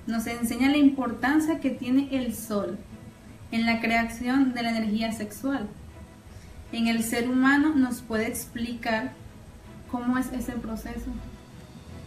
nos 0.07 0.25
enseña 0.27 0.69
la 0.69 0.77
importancia 0.77 1.59
que 1.59 1.69
tiene 1.69 2.09
el 2.12 2.35
sol 2.35 2.77
en 3.51 3.65
la 3.65 3.79
creación 3.79 4.53
de 4.53 4.63
la 4.63 4.77
energía 4.77 5.12
sexual. 5.12 5.67
En 6.71 6.88
el 6.88 7.03
ser 7.03 7.29
humano 7.29 7.75
nos 7.75 8.01
puede 8.01 8.27
explicar 8.27 9.13
¿Cómo 9.92 10.18
es 10.18 10.27
ese 10.34 10.54
proceso? 10.54 11.12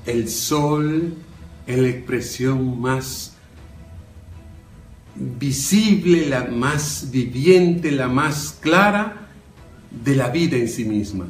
El 0.07 0.29
sol 0.29 1.15
es 1.67 1.79
la 1.79 1.89
expresión 1.89 2.81
más 2.81 3.35
visible, 5.15 6.27
la 6.29 6.45
más 6.45 7.09
viviente, 7.11 7.91
la 7.91 8.09
más 8.09 8.57
clara 8.61 9.29
de 10.05 10.15
la 10.15 10.29
vida 10.29 10.57
en 10.57 10.69
sí 10.69 10.85
misma. 10.85 11.27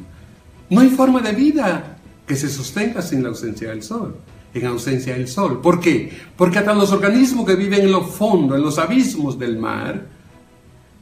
No 0.69 0.81
hay 0.81 0.89
forma 0.89 1.21
de 1.21 1.33
vida 1.33 1.97
que 2.27 2.35
se 2.35 2.49
sostenga 2.49 3.01
sin 3.01 3.23
la 3.23 3.29
ausencia 3.29 3.69
del 3.69 3.81
sol, 3.81 4.17
en 4.53 4.65
ausencia 4.67 5.13
del 5.13 5.27
sol. 5.27 5.61
¿Por 5.61 5.79
qué? 5.79 6.11
Porque 6.37 6.59
hasta 6.59 6.73
los 6.73 6.91
organismos 6.91 7.45
que 7.45 7.55
viven 7.55 7.81
en 7.81 7.91
los 7.91 8.11
fondos, 8.11 8.57
en 8.57 8.63
los 8.63 8.77
abismos 8.77 9.39
del 9.39 9.57
mar, 9.57 10.05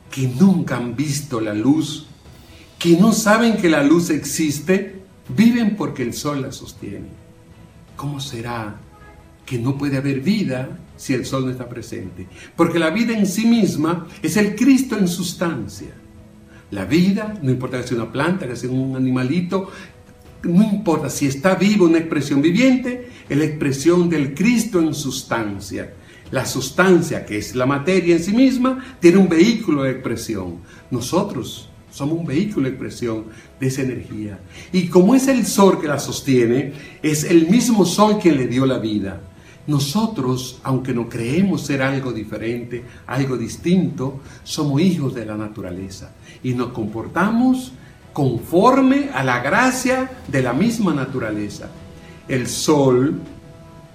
que 0.10 0.27
nunca 0.27 0.77
han 0.77 0.96
visto 0.96 1.42
la 1.42 1.54
luz, 1.54 2.08
que 2.80 2.98
no 2.98 3.12
saben 3.12 3.58
que 3.58 3.70
la 3.70 3.84
luz 3.84 4.10
existe, 4.10 4.97
Viven 5.29 5.75
porque 5.75 6.03
el 6.03 6.13
sol 6.13 6.41
la 6.41 6.51
sostiene. 6.51 7.07
¿Cómo 7.96 8.19
será 8.19 8.75
que 9.46 9.57
no 9.57 9.77
puede 9.77 9.98
haber 9.98 10.22
vida 10.22 10.77
si 10.96 11.13
el 11.13 11.25
sol 11.25 11.46
no 11.46 11.51
está 11.51 11.67
presente? 11.67 12.27
Porque 12.55 12.79
la 12.79 12.89
vida 12.89 13.17
en 13.17 13.25
sí 13.25 13.46
misma 13.46 14.07
es 14.22 14.38
el 14.38 14.55
Cristo 14.55 14.98
en 14.98 15.07
sustancia. 15.07 15.89
La 16.72 16.86
vida, 16.86 17.38
no 17.41 17.51
importa 17.51 17.81
que 17.81 17.88
sea 17.88 17.98
una 17.98 18.12
planta, 18.12 18.48
que 18.48 18.55
sea 18.55 18.69
un 18.69 18.96
animalito, 18.96 19.72
no 20.43 20.63
importa 20.63 21.10
si 21.10 21.27
está 21.27 21.55
vivo 21.55 21.86
una 21.86 21.98
expresión 21.98 22.41
viviente, 22.41 23.10
es 23.27 23.38
la 23.38 23.46
expresión 23.46 24.10
del 24.10 24.34
Cristo 24.34 24.79
en 24.79 24.93
sustancia. 24.93 25.93
La 26.31 26.46
sustancia, 26.46 27.25
que 27.25 27.38
es 27.38 27.55
la 27.55 27.65
materia 27.65 28.15
en 28.15 28.24
sí 28.24 28.34
misma, 28.34 28.98
tiene 29.00 29.17
un 29.17 29.29
vehículo 29.29 29.84
de 29.84 29.91
expresión. 29.91 30.57
Nosotros 30.91 31.66
somos 31.98 32.20
un 32.20 32.27
vehículo 32.27 32.66
de 32.66 32.75
expresión 32.75 33.24
de 33.60 33.66
esa 33.66 33.82
energía. 33.82 34.38
Y 34.72 34.88
como 34.88 35.16
es 35.16 35.27
el 35.27 35.48
sol 35.48 35.82
que 35.82 35.88
la 35.88 35.98
sostiene, 35.98 36.74
es 37.01 37.24
el 37.24 37.50
mismo 37.50 37.86
sol 37.86 38.20
que 38.20 38.32
le 38.32 38.46
dio 38.46 38.68
la 38.68 38.77
vida. 38.77 39.20
Nosotros, 39.66 40.60
aunque 40.62 40.94
no 40.94 41.10
creemos 41.10 41.66
ser 41.66 41.82
algo 41.82 42.13
diferente, 42.13 42.84
algo 43.08 43.36
distinto, 43.36 44.20
somos 44.44 44.80
hijos 44.80 45.16
de 45.16 45.25
la 45.25 45.36
naturaleza 45.38 46.12
y 46.44 46.54
nos 46.54 46.68
comportamos 46.68 47.72
conforme 48.13 49.10
a 49.12 49.24
la 49.24 49.39
gracia 49.39 50.08
de 50.27 50.44
la 50.44 50.54
misma 50.54 50.94
naturaleza. 50.94 51.72
El 52.27 52.46
sol 52.46 53.20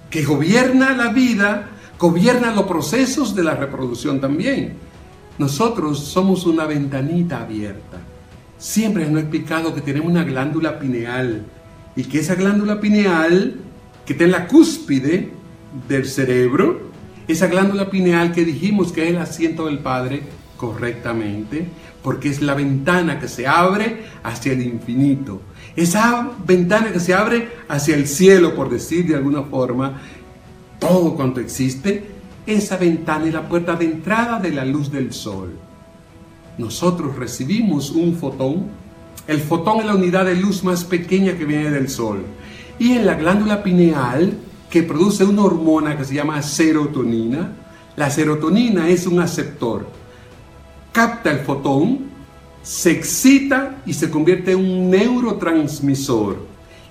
que 0.09 0.25
gobierna 0.25 0.93
la 0.93 1.07
vida, 1.13 1.69
gobierna 1.97 2.53
los 2.53 2.65
procesos 2.65 3.33
de 3.33 3.43
la 3.45 3.55
reproducción 3.55 4.19
también. 4.19 4.73
Nosotros 5.37 5.99
somos 5.99 6.45
una 6.45 6.65
ventanita 6.65 7.41
abierta. 7.41 7.99
Siempre 8.57 9.05
nos 9.05 9.17
he 9.17 9.21
explicado 9.21 9.73
que 9.73 9.81
tenemos 9.81 10.09
una 10.09 10.23
glándula 10.23 10.79
pineal 10.79 11.45
y 11.95 12.03
que 12.03 12.19
esa 12.19 12.35
glándula 12.35 12.79
pineal 12.79 13.55
que 14.05 14.13
está 14.13 14.25
en 14.25 14.31
la 14.31 14.47
cúspide 14.47 15.29
del 15.87 16.05
cerebro, 16.05 16.81
esa 17.27 17.47
glándula 17.47 17.89
pineal 17.89 18.31
que 18.31 18.45
dijimos 18.45 18.91
que 18.91 19.03
es 19.03 19.09
el 19.09 19.17
asiento 19.17 19.65
del 19.65 19.79
Padre 19.79 20.21
correctamente, 20.57 21.65
porque 22.03 22.29
es 22.29 22.41
la 22.41 22.53
ventana 22.53 23.19
que 23.19 23.27
se 23.27 23.47
abre 23.47 24.03
hacia 24.23 24.53
el 24.53 24.61
infinito. 24.61 25.41
Esa 25.75 26.31
ventana 26.45 26.91
que 26.91 26.99
se 26.99 27.13
abre 27.13 27.49
hacia 27.67 27.95
el 27.95 28.07
cielo, 28.07 28.55
por 28.55 28.69
decir 28.69 29.07
de 29.07 29.15
alguna 29.15 29.43
forma, 29.43 29.99
todo 30.79 31.15
cuanto 31.15 31.39
existe, 31.39 32.12
esa 32.45 32.77
ventana 32.77 33.25
es 33.25 33.33
la 33.33 33.47
puerta 33.47 33.75
de 33.75 33.85
entrada 33.85 34.39
de 34.39 34.51
la 34.51 34.65
luz 34.65 34.91
del 34.91 35.13
sol. 35.13 35.53
Nosotros 36.57 37.15
recibimos 37.15 37.91
un 37.91 38.15
fotón. 38.15 38.65
El 39.27 39.39
fotón 39.39 39.79
es 39.79 39.85
la 39.85 39.95
unidad 39.95 40.25
de 40.25 40.35
luz 40.35 40.63
más 40.63 40.83
pequeña 40.83 41.37
que 41.37 41.45
viene 41.45 41.71
del 41.71 41.89
sol. 41.89 42.23
Y 42.77 42.93
en 42.93 43.05
la 43.05 43.15
glándula 43.15 43.63
pineal, 43.63 44.33
que 44.69 44.83
produce 44.83 45.23
una 45.23 45.43
hormona 45.43 45.97
que 45.97 46.03
se 46.03 46.15
llama 46.15 46.41
serotonina, 46.41 47.53
la 47.95 48.09
serotonina 48.09 48.89
es 48.89 49.07
un 49.07 49.19
aceptor. 49.21 49.87
Capta 50.91 51.31
el 51.31 51.39
fotón, 51.39 52.11
se 52.61 52.91
excita 52.91 53.81
y 53.85 53.93
se 53.93 54.09
convierte 54.09 54.51
en 54.51 54.59
un 54.59 54.89
neurotransmisor 54.89 56.37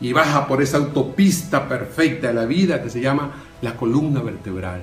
y 0.01 0.13
baja 0.13 0.47
por 0.47 0.63
esa 0.63 0.79
autopista 0.79 1.69
perfecta 1.69 2.29
de 2.29 2.35
la 2.35 2.47
vida 2.47 2.83
que 2.83 2.91
se 2.91 3.01
llama 3.01 3.33
la 3.61 3.77
columna 3.77 4.21
vertebral 4.21 4.83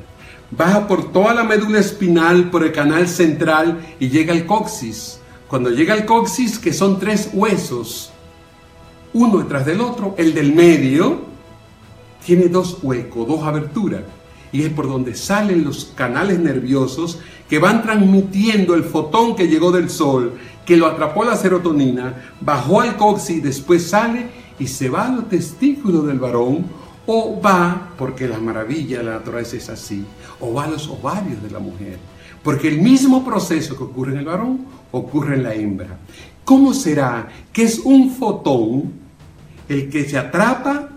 baja 0.51 0.87
por 0.87 1.11
toda 1.11 1.33
la 1.33 1.43
médula 1.43 1.79
espinal, 1.79 2.49
por 2.49 2.63
el 2.63 2.71
canal 2.71 3.07
central 3.07 3.79
y 3.99 4.09
llega 4.09 4.33
al 4.33 4.45
coxis. 4.45 5.19
Cuando 5.47 5.69
llega 5.69 5.93
al 5.93 6.05
coxis, 6.05 6.59
que 6.59 6.73
son 6.73 6.99
tres 6.99 7.29
huesos, 7.33 8.11
uno 9.13 9.39
detrás 9.39 9.65
del 9.65 9.81
otro, 9.81 10.15
el 10.17 10.33
del 10.33 10.53
medio 10.53 11.21
tiene 12.23 12.47
dos 12.47 12.77
huecos, 12.83 13.27
dos 13.27 13.43
aberturas, 13.43 14.01
y 14.51 14.63
es 14.63 14.69
por 14.69 14.87
donde 14.87 15.15
salen 15.15 15.63
los 15.63 15.85
canales 15.95 16.39
nerviosos 16.39 17.19
que 17.49 17.59
van 17.59 17.81
transmitiendo 17.81 18.75
el 18.75 18.83
fotón 18.83 19.35
que 19.35 19.47
llegó 19.47 19.71
del 19.71 19.89
sol, 19.89 20.37
que 20.65 20.77
lo 20.77 20.85
atrapó 20.85 21.23
la 21.23 21.35
serotonina, 21.35 22.31
bajó 22.41 22.81
al 22.81 22.97
coxis, 22.97 23.41
después 23.41 23.87
sale 23.87 24.27
y 24.59 24.67
se 24.67 24.89
va 24.89 25.07
a 25.07 25.11
los 25.11 25.29
del 25.29 26.19
varón 26.19 26.65
o 27.11 27.41
va, 27.41 27.89
porque 27.97 28.27
la 28.27 28.37
maravilla 28.37 28.99
de 28.99 29.03
la 29.05 29.13
naturaleza 29.13 29.57
es 29.57 29.67
así, 29.67 30.05
o 30.39 30.53
va 30.53 30.65
a 30.65 30.69
los 30.69 30.87
ovarios 30.87 31.41
de 31.41 31.49
la 31.49 31.57
mujer. 31.57 31.97
Porque 32.43 32.67
el 32.67 32.79
mismo 32.79 33.25
proceso 33.25 33.75
que 33.75 33.83
ocurre 33.83 34.11
en 34.11 34.19
el 34.19 34.25
varón 34.25 34.67
ocurre 34.91 35.33
en 35.33 35.41
la 35.41 35.55
hembra. 35.55 35.97
¿Cómo 36.45 36.71
será 36.71 37.27
que 37.51 37.63
es 37.63 37.79
un 37.79 38.11
fotón 38.11 38.93
el 39.67 39.89
que 39.89 40.07
se 40.07 40.19
atrapa, 40.19 40.89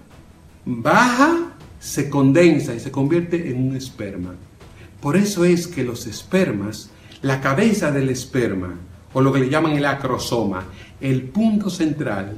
baja, 0.66 1.54
se 1.80 2.10
condensa 2.10 2.74
y 2.74 2.80
se 2.80 2.90
convierte 2.90 3.48
en 3.50 3.70
un 3.70 3.74
esperma? 3.74 4.34
Por 5.00 5.16
eso 5.16 5.46
es 5.46 5.66
que 5.66 5.82
los 5.82 6.06
espermas, 6.06 6.90
la 7.22 7.40
cabeza 7.40 7.90
del 7.90 8.10
esperma, 8.10 8.74
o 9.14 9.22
lo 9.22 9.32
que 9.32 9.40
le 9.40 9.48
llaman 9.48 9.72
el 9.72 9.86
acrosoma, 9.86 10.64
el 11.00 11.22
punto 11.22 11.70
central, 11.70 12.36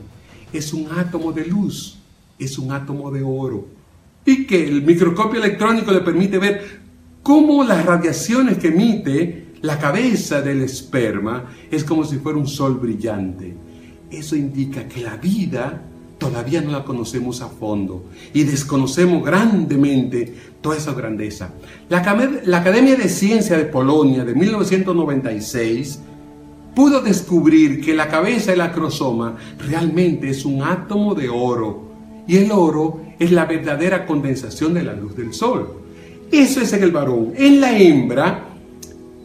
es 0.52 0.72
un 0.72 0.92
átomo 0.96 1.32
de 1.32 1.46
luz, 1.46 1.98
es 2.38 2.58
un 2.58 2.72
átomo 2.72 3.10
de 3.10 3.22
oro. 3.22 3.66
Y 4.24 4.46
que 4.46 4.66
el 4.66 4.82
microscopio 4.82 5.42
electrónico 5.42 5.92
le 5.92 6.00
permite 6.00 6.38
ver 6.38 6.80
cómo 7.22 7.64
las 7.64 7.84
radiaciones 7.84 8.58
que 8.58 8.68
emite 8.68 9.44
la 9.62 9.78
cabeza 9.78 10.40
del 10.42 10.62
esperma 10.62 11.50
es 11.70 11.84
como 11.84 12.04
si 12.04 12.16
fuera 12.18 12.38
un 12.38 12.46
sol 12.46 12.74
brillante. 12.74 13.54
Eso 14.10 14.36
indica 14.36 14.86
que 14.86 15.00
la 15.00 15.16
vida 15.16 15.82
todavía 16.18 16.60
no 16.60 16.70
la 16.70 16.84
conocemos 16.84 17.40
a 17.40 17.48
fondo 17.48 18.06
y 18.32 18.44
desconocemos 18.44 19.24
grandemente 19.24 20.34
toda 20.60 20.76
esa 20.76 20.94
grandeza. 20.94 21.50
La, 21.88 22.00
la 22.44 22.58
Academia 22.58 22.96
de 22.96 23.08
Ciencia 23.08 23.56
de 23.56 23.64
Polonia 23.64 24.24
de 24.24 24.34
1996 24.34 26.00
pudo 26.74 27.00
descubrir 27.00 27.80
que 27.80 27.94
la 27.94 28.08
cabeza 28.08 28.50
del 28.50 28.60
acrosoma 28.60 29.36
realmente 29.58 30.30
es 30.30 30.44
un 30.44 30.62
átomo 30.62 31.14
de 31.14 31.28
oro 31.28 31.83
y 32.26 32.36
el 32.36 32.52
oro 32.52 33.02
es 33.18 33.30
la 33.30 33.44
verdadera 33.44 34.06
condensación 34.06 34.74
de 34.74 34.82
la 34.82 34.94
luz 34.94 35.16
del 35.16 35.32
sol. 35.32 35.82
Eso 36.30 36.60
es 36.60 36.72
en 36.72 36.82
el 36.82 36.90
varón. 36.90 37.32
En 37.36 37.60
la 37.60 37.76
hembra, 37.76 38.44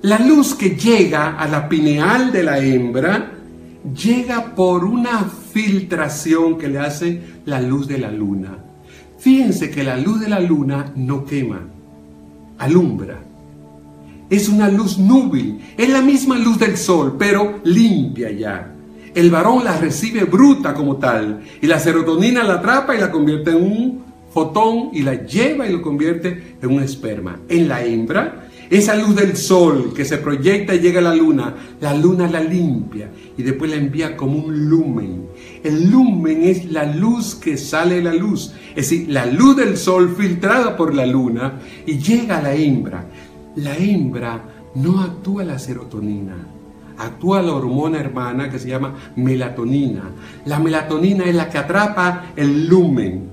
la 0.02 0.20
luz 0.20 0.56
que 0.56 0.72
llega 0.72 1.38
a 1.38 1.48
la 1.48 1.68
pineal 1.68 2.32
de 2.32 2.44
la 2.44 2.60
hembra 2.60 3.32
llega 3.96 4.54
por 4.56 4.84
una 4.84 5.24
filtración 5.24 6.58
que 6.58 6.68
le 6.68 6.80
hace 6.80 7.22
la 7.46 7.62
luz 7.62 7.88
de 7.88 7.98
la 7.98 8.12
luna. 8.12 8.58
Fíjense 9.18 9.70
que 9.70 9.84
la 9.84 9.98
luz 9.98 10.20
de 10.20 10.30
la 10.30 10.40
luna 10.40 10.92
no 10.96 11.26
quema, 11.26 11.62
alumbra 12.58 13.30
es 14.30 14.48
una 14.48 14.70
luz 14.70 14.98
núbil, 15.00 15.60
es 15.76 15.90
la 15.90 16.02
misma 16.02 16.38
luz 16.38 16.60
del 16.60 16.78
sol, 16.78 17.16
pero 17.18 17.60
limpia 17.64 18.32
ya. 18.32 18.76
El 19.16 19.32
varón 19.32 19.64
la 19.64 19.78
recibe 19.78 20.24
bruta 20.24 20.74
como 20.74 20.98
tal 20.98 21.42
y 21.62 21.68
la 21.68 21.80
serotonina 21.80 22.44
la 22.44 22.56
atrapa 22.56 22.96
y 22.96 23.00
la 23.00 23.12
convierte 23.12 23.52
en 23.52 23.58
un 23.58 24.04
fotón 24.34 24.90
y 24.94 25.02
la 25.02 25.26
lleva 25.26 25.68
y 25.68 25.74
lo 25.74 25.82
convierte 25.82 26.56
en 26.62 26.70
un 26.70 26.84
esperma. 26.84 27.40
En 27.50 27.68
la 27.68 27.84
hembra, 27.84 28.48
esa 28.70 28.96
luz 28.96 29.16
del 29.16 29.36
sol 29.36 29.94
que 29.96 30.06
se 30.06 30.18
proyecta 30.18 30.76
y 30.76 30.80
llega 30.80 31.00
a 31.00 31.04
la 31.04 31.16
luna, 31.16 31.56
la 31.82 31.96
luna 31.96 32.30
la 32.30 32.40
limpia 32.40 33.10
y 33.38 33.42
después 33.42 33.72
la 33.72 33.78
envía 33.78 34.16
como 34.16 34.38
un 34.38 34.70
lumen. 34.70 35.26
El 35.64 35.90
lumen 35.90 36.44
es 36.44 36.72
la 36.72 36.86
luz 36.86 37.36
que 37.36 37.58
sale 37.58 37.96
de 37.96 38.04
la 38.04 38.14
luz, 38.14 38.54
es 38.70 38.90
decir, 38.90 39.10
la 39.10 39.26
luz 39.26 39.58
del 39.58 39.76
sol 39.76 40.16
filtrada 40.16 40.78
por 40.78 40.94
la 40.94 41.06
luna 41.06 41.60
y 41.86 41.98
llega 41.98 42.38
a 42.38 42.42
la 42.42 42.54
hembra 42.54 43.06
la 43.56 43.76
hembra 43.76 44.72
no 44.76 45.02
actúa 45.02 45.44
la 45.44 45.60
serotonina, 45.60 46.38
actúa 47.00 47.42
la 47.42 47.54
hormona 47.54 48.00
hermana 48.00 48.50
que 48.50 48.60
se 48.60 48.70
llama 48.70 48.96
melatonina. 49.16 50.04
La 50.46 50.60
melatonina 50.60 51.26
es 51.26 51.36
la 51.36 51.50
que 51.50 51.58
atrapa 51.58 52.32
el 52.36 52.68
lumen, 52.68 53.30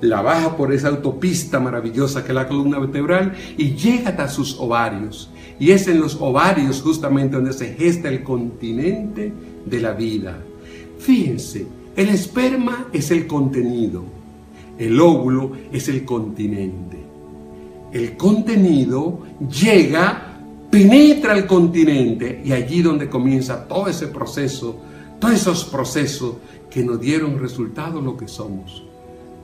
la 0.00 0.22
baja 0.22 0.56
por 0.56 0.72
esa 0.72 0.88
autopista 0.88 1.60
maravillosa 1.60 2.22
que 2.22 2.28
es 2.28 2.34
la 2.34 2.48
columna 2.48 2.78
vertebral 2.78 3.34
y 3.56 3.74
llega 3.74 4.10
hasta 4.10 4.28
sus 4.28 4.58
ovarios. 4.58 5.30
Y 5.60 5.72
es 5.72 5.88
en 5.88 6.00
los 6.00 6.16
ovarios 6.20 6.80
justamente 6.80 7.36
donde 7.36 7.52
se 7.52 7.74
gesta 7.74 8.08
el 8.08 8.22
continente 8.22 9.32
de 9.66 9.80
la 9.80 9.92
vida. 9.92 10.38
Fíjense, 10.98 11.66
el 11.96 12.08
esperma 12.08 12.86
es 12.92 13.10
el 13.10 13.26
contenido, 13.26 14.04
el 14.78 15.00
óvulo 15.00 15.52
es 15.72 15.88
el 15.88 16.04
continente 16.04 17.08
el 17.92 18.16
contenido 18.16 19.20
llega, 19.50 20.37
penetra 20.70 21.36
el 21.36 21.46
continente 21.46 22.42
y 22.44 22.52
allí 22.52 22.82
donde 22.82 23.08
comienza 23.08 23.66
todo 23.66 23.88
ese 23.88 24.08
proceso, 24.08 24.78
todos 25.18 25.34
esos 25.34 25.64
procesos 25.64 26.34
que 26.70 26.84
nos 26.84 27.00
dieron 27.00 27.38
resultado 27.38 28.00
lo 28.00 28.16
que 28.16 28.28
somos. 28.28 28.84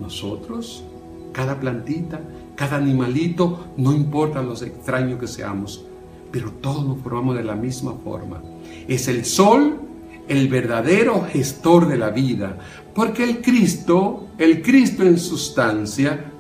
Nosotros, 0.01 0.85
cada 1.33 1.59
plantita, 1.59 2.21
cada 2.55 2.77
animalito, 2.77 3.67
no 3.77 3.93
importa 3.93 4.43
los 4.43 4.63
extraños 4.63 5.19
que 5.19 5.27
seamos, 5.27 5.85
pero 6.31 6.51
todos 6.51 6.85
nos 6.85 7.01
formamos 7.01 7.37
de 7.37 7.45
la 7.45 7.55
misma 7.55 7.95
forma. 8.05 8.43
Es 8.89 9.09
el 9.09 9.25
sol 9.25 9.81
el 10.29 10.49
verdadero 10.49 11.27
gestor 11.31 11.87
de 11.89 11.99
la 11.99 12.11
vida, 12.11 12.59
porque 12.95 13.25
el 13.25 13.43
Cristo, 13.43 14.29
el 14.39 14.63
Cristo 14.63 15.03
en 15.03 15.19
sustancia, 15.19 16.33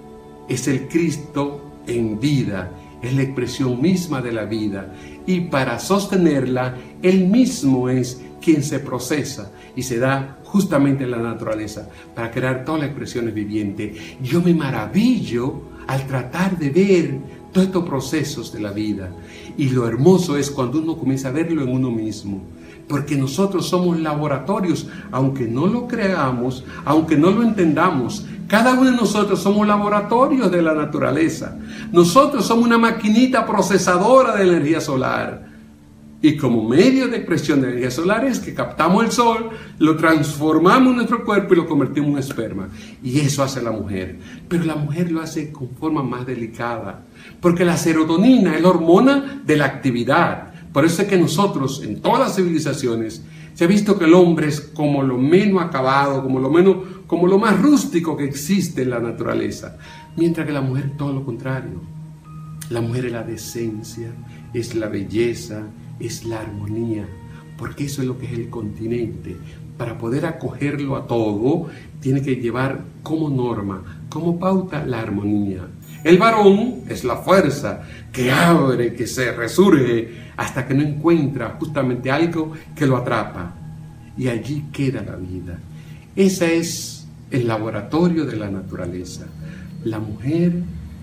es 0.48 0.68
el 0.68 0.88
Cristo 0.88 1.60
en 1.86 2.18
vida, 2.18 2.70
es 3.04 3.14
la 3.14 3.22
expresión 3.22 3.80
misma 3.80 4.22
de 4.22 4.32
la 4.32 4.44
vida 4.44 4.92
y 5.26 5.42
para 5.42 5.78
sostenerla, 5.78 6.74
Él 7.02 7.26
mismo 7.26 7.88
es 7.88 8.20
quien 8.40 8.62
se 8.62 8.78
procesa 8.78 9.52
y 9.76 9.82
se 9.82 9.98
da 9.98 10.38
justamente 10.44 11.04
en 11.04 11.10
la 11.10 11.18
naturaleza 11.18 11.88
para 12.14 12.30
crear 12.30 12.64
todas 12.64 12.80
las 12.80 12.90
expresiones 12.90 13.34
vivientes. 13.34 13.96
Yo 14.22 14.40
me 14.40 14.54
maravillo 14.54 15.62
al 15.86 16.06
tratar 16.06 16.58
de 16.58 16.70
ver 16.70 17.18
todos 17.52 17.66
estos 17.66 17.88
procesos 17.88 18.52
de 18.52 18.60
la 18.60 18.72
vida 18.72 19.10
y 19.56 19.68
lo 19.68 19.86
hermoso 19.86 20.36
es 20.36 20.50
cuando 20.50 20.78
uno 20.78 20.96
comienza 20.96 21.28
a 21.28 21.32
verlo 21.32 21.62
en 21.62 21.68
uno 21.68 21.90
mismo 21.90 22.40
porque 22.88 23.16
nosotros 23.16 23.68
somos 23.68 23.98
laboratorios, 23.98 24.88
aunque 25.10 25.46
no 25.46 25.66
lo 25.66 25.88
creamos, 25.88 26.64
aunque 26.84 27.16
no 27.16 27.30
lo 27.30 27.42
entendamos. 27.42 28.26
Cada 28.48 28.74
uno 28.74 28.90
de 28.90 28.96
nosotros 28.96 29.40
somos 29.40 29.66
laboratorios 29.66 30.50
de 30.50 30.62
la 30.62 30.74
naturaleza. 30.74 31.56
Nosotros 31.92 32.44
somos 32.44 32.66
una 32.66 32.78
maquinita 32.78 33.46
procesadora 33.46 34.36
de 34.36 34.44
energía 34.48 34.80
solar. 34.80 35.52
Y 36.20 36.36
como 36.38 36.66
medio 36.66 37.08
de 37.08 37.18
expresión 37.18 37.60
de 37.60 37.68
energía 37.68 37.90
solar 37.90 38.24
es 38.24 38.40
que 38.40 38.54
captamos 38.54 39.04
el 39.04 39.12
sol, 39.12 39.50
lo 39.78 39.96
transformamos 39.96 40.90
en 40.90 40.96
nuestro 40.96 41.24
cuerpo 41.24 41.52
y 41.52 41.58
lo 41.58 41.66
convertimos 41.66 42.12
en 42.12 42.18
esperma. 42.18 42.68
Y 43.02 43.20
eso 43.20 43.42
hace 43.42 43.60
la 43.60 43.72
mujer. 43.72 44.18
Pero 44.48 44.64
la 44.64 44.76
mujer 44.76 45.10
lo 45.12 45.20
hace 45.20 45.52
con 45.52 45.70
forma 45.70 46.02
más 46.02 46.24
delicada. 46.24 47.02
Porque 47.40 47.64
la 47.64 47.76
serotonina 47.76 48.56
es 48.56 48.62
la 48.62 48.70
hormona 48.70 49.42
de 49.44 49.56
la 49.56 49.66
actividad 49.66 50.54
por 50.74 50.84
eso 50.84 51.02
es 51.02 51.08
que 51.08 51.16
nosotros, 51.16 51.84
en 51.84 52.00
todas 52.00 52.18
las 52.18 52.34
civilizaciones, 52.34 53.22
se 53.54 53.62
ha 53.62 53.68
visto 53.68 53.96
que 53.96 54.06
el 54.06 54.14
hombre 54.14 54.48
es 54.48 54.60
como 54.60 55.04
lo 55.04 55.16
menos 55.16 55.62
acabado, 55.62 56.20
como 56.20 56.40
lo, 56.40 56.50
menos, 56.50 56.78
como 57.14 57.28
lo 57.28 57.38
más 57.38 57.62
rústico 57.62 58.16
que 58.16 58.24
existe 58.24 58.82
en 58.82 58.90
la 58.90 58.98
naturaleza. 58.98 59.76
Mientras 60.16 60.44
que 60.44 60.52
la 60.52 60.60
mujer 60.60 60.94
todo 60.98 61.12
lo 61.12 61.24
contrario. 61.24 61.80
La 62.70 62.80
mujer 62.80 63.04
es 63.04 63.12
la 63.12 63.22
decencia, 63.22 64.08
es 64.52 64.74
la 64.74 64.88
belleza, 64.88 65.62
es 66.00 66.24
la 66.24 66.40
armonía. 66.40 67.06
Porque 67.56 67.84
eso 67.84 68.02
es 68.02 68.08
lo 68.08 68.18
que 68.18 68.26
es 68.26 68.32
el 68.32 68.50
continente. 68.50 69.36
Para 69.78 69.96
poder 69.96 70.26
acogerlo 70.26 70.96
a 70.96 71.06
todo, 71.06 71.68
tiene 72.00 72.20
que 72.20 72.34
llevar 72.34 72.84
como 73.04 73.30
norma, 73.30 74.02
como 74.08 74.36
pauta 74.36 74.84
la 74.84 74.98
armonía. 74.98 75.68
El 76.02 76.18
varón 76.18 76.80
es 76.88 77.04
la 77.04 77.18
fuerza 77.18 77.82
que 78.12 78.32
abre, 78.32 78.92
que 78.94 79.06
se 79.06 79.30
resurge 79.30 80.32
hasta 80.36 80.66
que 80.66 80.74
no 80.74 80.82
encuentra 80.82 81.56
justamente 81.60 82.10
algo 82.10 82.50
que 82.74 82.88
lo 82.88 82.96
atrapa. 82.96 83.54
Y 84.18 84.26
allí 84.26 84.64
queda 84.72 85.00
la 85.00 85.14
vida. 85.14 85.60
Ese 86.16 86.58
es 86.58 87.03
el 87.34 87.48
laboratorio 87.48 88.24
de 88.24 88.36
la 88.36 88.48
naturaleza. 88.48 89.26
La 89.84 89.98
mujer, 89.98 90.52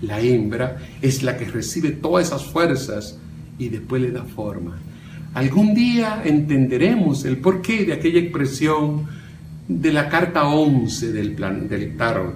la 0.00 0.20
hembra, 0.20 0.78
es 1.00 1.22
la 1.22 1.36
que 1.36 1.44
recibe 1.44 1.90
todas 1.90 2.28
esas 2.28 2.44
fuerzas 2.44 3.18
y 3.58 3.68
después 3.68 4.00
le 4.00 4.10
da 4.10 4.24
forma. 4.24 4.78
Algún 5.34 5.74
día 5.74 6.22
entenderemos 6.24 7.24
el 7.24 7.38
porqué 7.38 7.84
de 7.84 7.92
aquella 7.92 8.20
expresión 8.20 9.06
de 9.68 9.92
la 9.92 10.08
carta 10.08 10.48
11 10.48 11.12
del, 11.12 11.32
plan, 11.32 11.68
del 11.68 11.96
tarot 11.96 12.34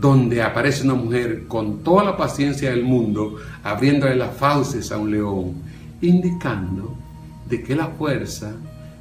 donde 0.00 0.42
aparece 0.42 0.84
una 0.84 0.94
mujer 0.94 1.46
con 1.46 1.82
toda 1.82 2.04
la 2.04 2.16
paciencia 2.16 2.70
del 2.70 2.82
mundo, 2.82 3.36
abriéndole 3.62 4.16
las 4.16 4.36
fauces 4.36 4.90
a 4.92 4.98
un 4.98 5.10
león, 5.10 5.54
indicando 6.02 6.96
de 7.48 7.62
que 7.62 7.76
la 7.76 7.86
fuerza 7.86 8.52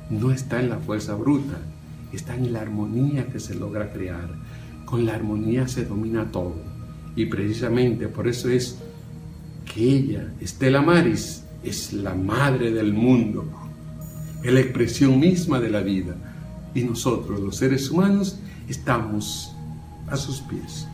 no 0.10 0.32
está 0.32 0.60
en 0.60 0.69
la 0.69 0.78
fuerza 0.78 1.15
bruta, 1.15 1.58
está 2.15 2.36
en 2.36 2.54
la 2.54 2.62
armonía 2.62 3.28
que 3.28 3.39
se 3.39 3.56
logra 3.56 3.91
crear. 3.91 4.30
Con 4.86 5.06
la 5.06 5.15
armonía 5.15 5.67
se 5.67 5.86
domina 5.86 6.32
todo. 6.32 6.56
Y 7.15 7.26
precisamente 7.26 8.08
por 8.08 8.28
eso 8.28 8.49
es 8.49 8.78
que 9.73 9.84
ella, 9.84 10.34
Estela 10.39 10.82
Maris, 10.82 11.43
es 11.63 11.93
la 11.93 12.13
madre 12.13 12.71
del 12.71 12.93
mundo, 12.93 13.45
es 14.43 14.52
la 14.52 14.60
expresión 14.60 15.19
misma 15.19 15.60
de 15.60 15.69
la 15.69 15.82
vida. 15.82 16.15
Y 16.76 16.84
nosotros, 16.84 17.39
los 17.39 17.56
seres 17.56 17.89
humanos, 17.89 18.39
estamos 18.67 19.56
a 20.08 20.17
sus 20.17 20.41
pies. 20.41 20.88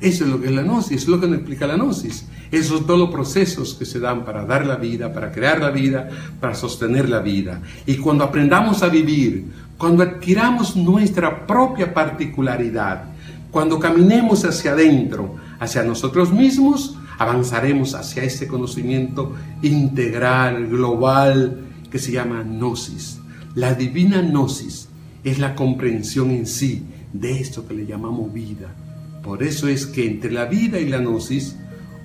Eso 0.00 0.24
es 0.24 0.30
lo 0.30 0.40
que 0.40 0.48
es 0.48 0.52
la 0.52 0.62
gnosis, 0.62 1.02
es 1.02 1.08
lo 1.08 1.20
que 1.20 1.26
nos 1.26 1.38
explica 1.38 1.66
la 1.66 1.76
gnosis. 1.76 2.26
Esos 2.50 2.78
son 2.78 2.86
todos 2.86 3.00
los 3.00 3.10
procesos 3.10 3.74
que 3.74 3.84
se 3.84 3.98
dan 3.98 4.24
para 4.24 4.44
dar 4.44 4.66
la 4.66 4.76
vida, 4.76 5.12
para 5.12 5.32
crear 5.32 5.60
la 5.60 5.70
vida, 5.70 6.08
para 6.40 6.54
sostener 6.54 7.08
la 7.08 7.20
vida. 7.20 7.62
Y 7.86 7.96
cuando 7.96 8.22
aprendamos 8.22 8.82
a 8.82 8.88
vivir, 8.88 9.46
cuando 9.78 10.02
adquiramos 10.02 10.76
nuestra 10.76 11.46
propia 11.46 11.92
particularidad, 11.92 13.04
cuando 13.50 13.78
caminemos 13.78 14.44
hacia 14.44 14.72
adentro, 14.72 15.36
hacia 15.58 15.82
nosotros 15.82 16.32
mismos, 16.32 16.96
avanzaremos 17.18 17.94
hacia 17.94 18.24
ese 18.24 18.48
conocimiento 18.48 19.32
integral, 19.62 20.66
global, 20.68 21.60
que 21.90 21.98
se 21.98 22.12
llama 22.12 22.42
gnosis. 22.42 23.20
La 23.54 23.74
divina 23.74 24.20
gnosis 24.20 24.88
es 25.22 25.38
la 25.38 25.54
comprensión 25.54 26.30
en 26.30 26.46
sí 26.46 26.82
de 27.12 27.38
esto 27.38 27.66
que 27.66 27.74
le 27.74 27.86
llamamos 27.86 28.32
vida. 28.32 28.74
Por 29.22 29.42
eso 29.42 29.68
es 29.68 29.86
que 29.86 30.06
entre 30.06 30.32
la 30.32 30.46
vida 30.46 30.80
y 30.80 30.88
la 30.88 30.98
gnosis, 30.98 31.56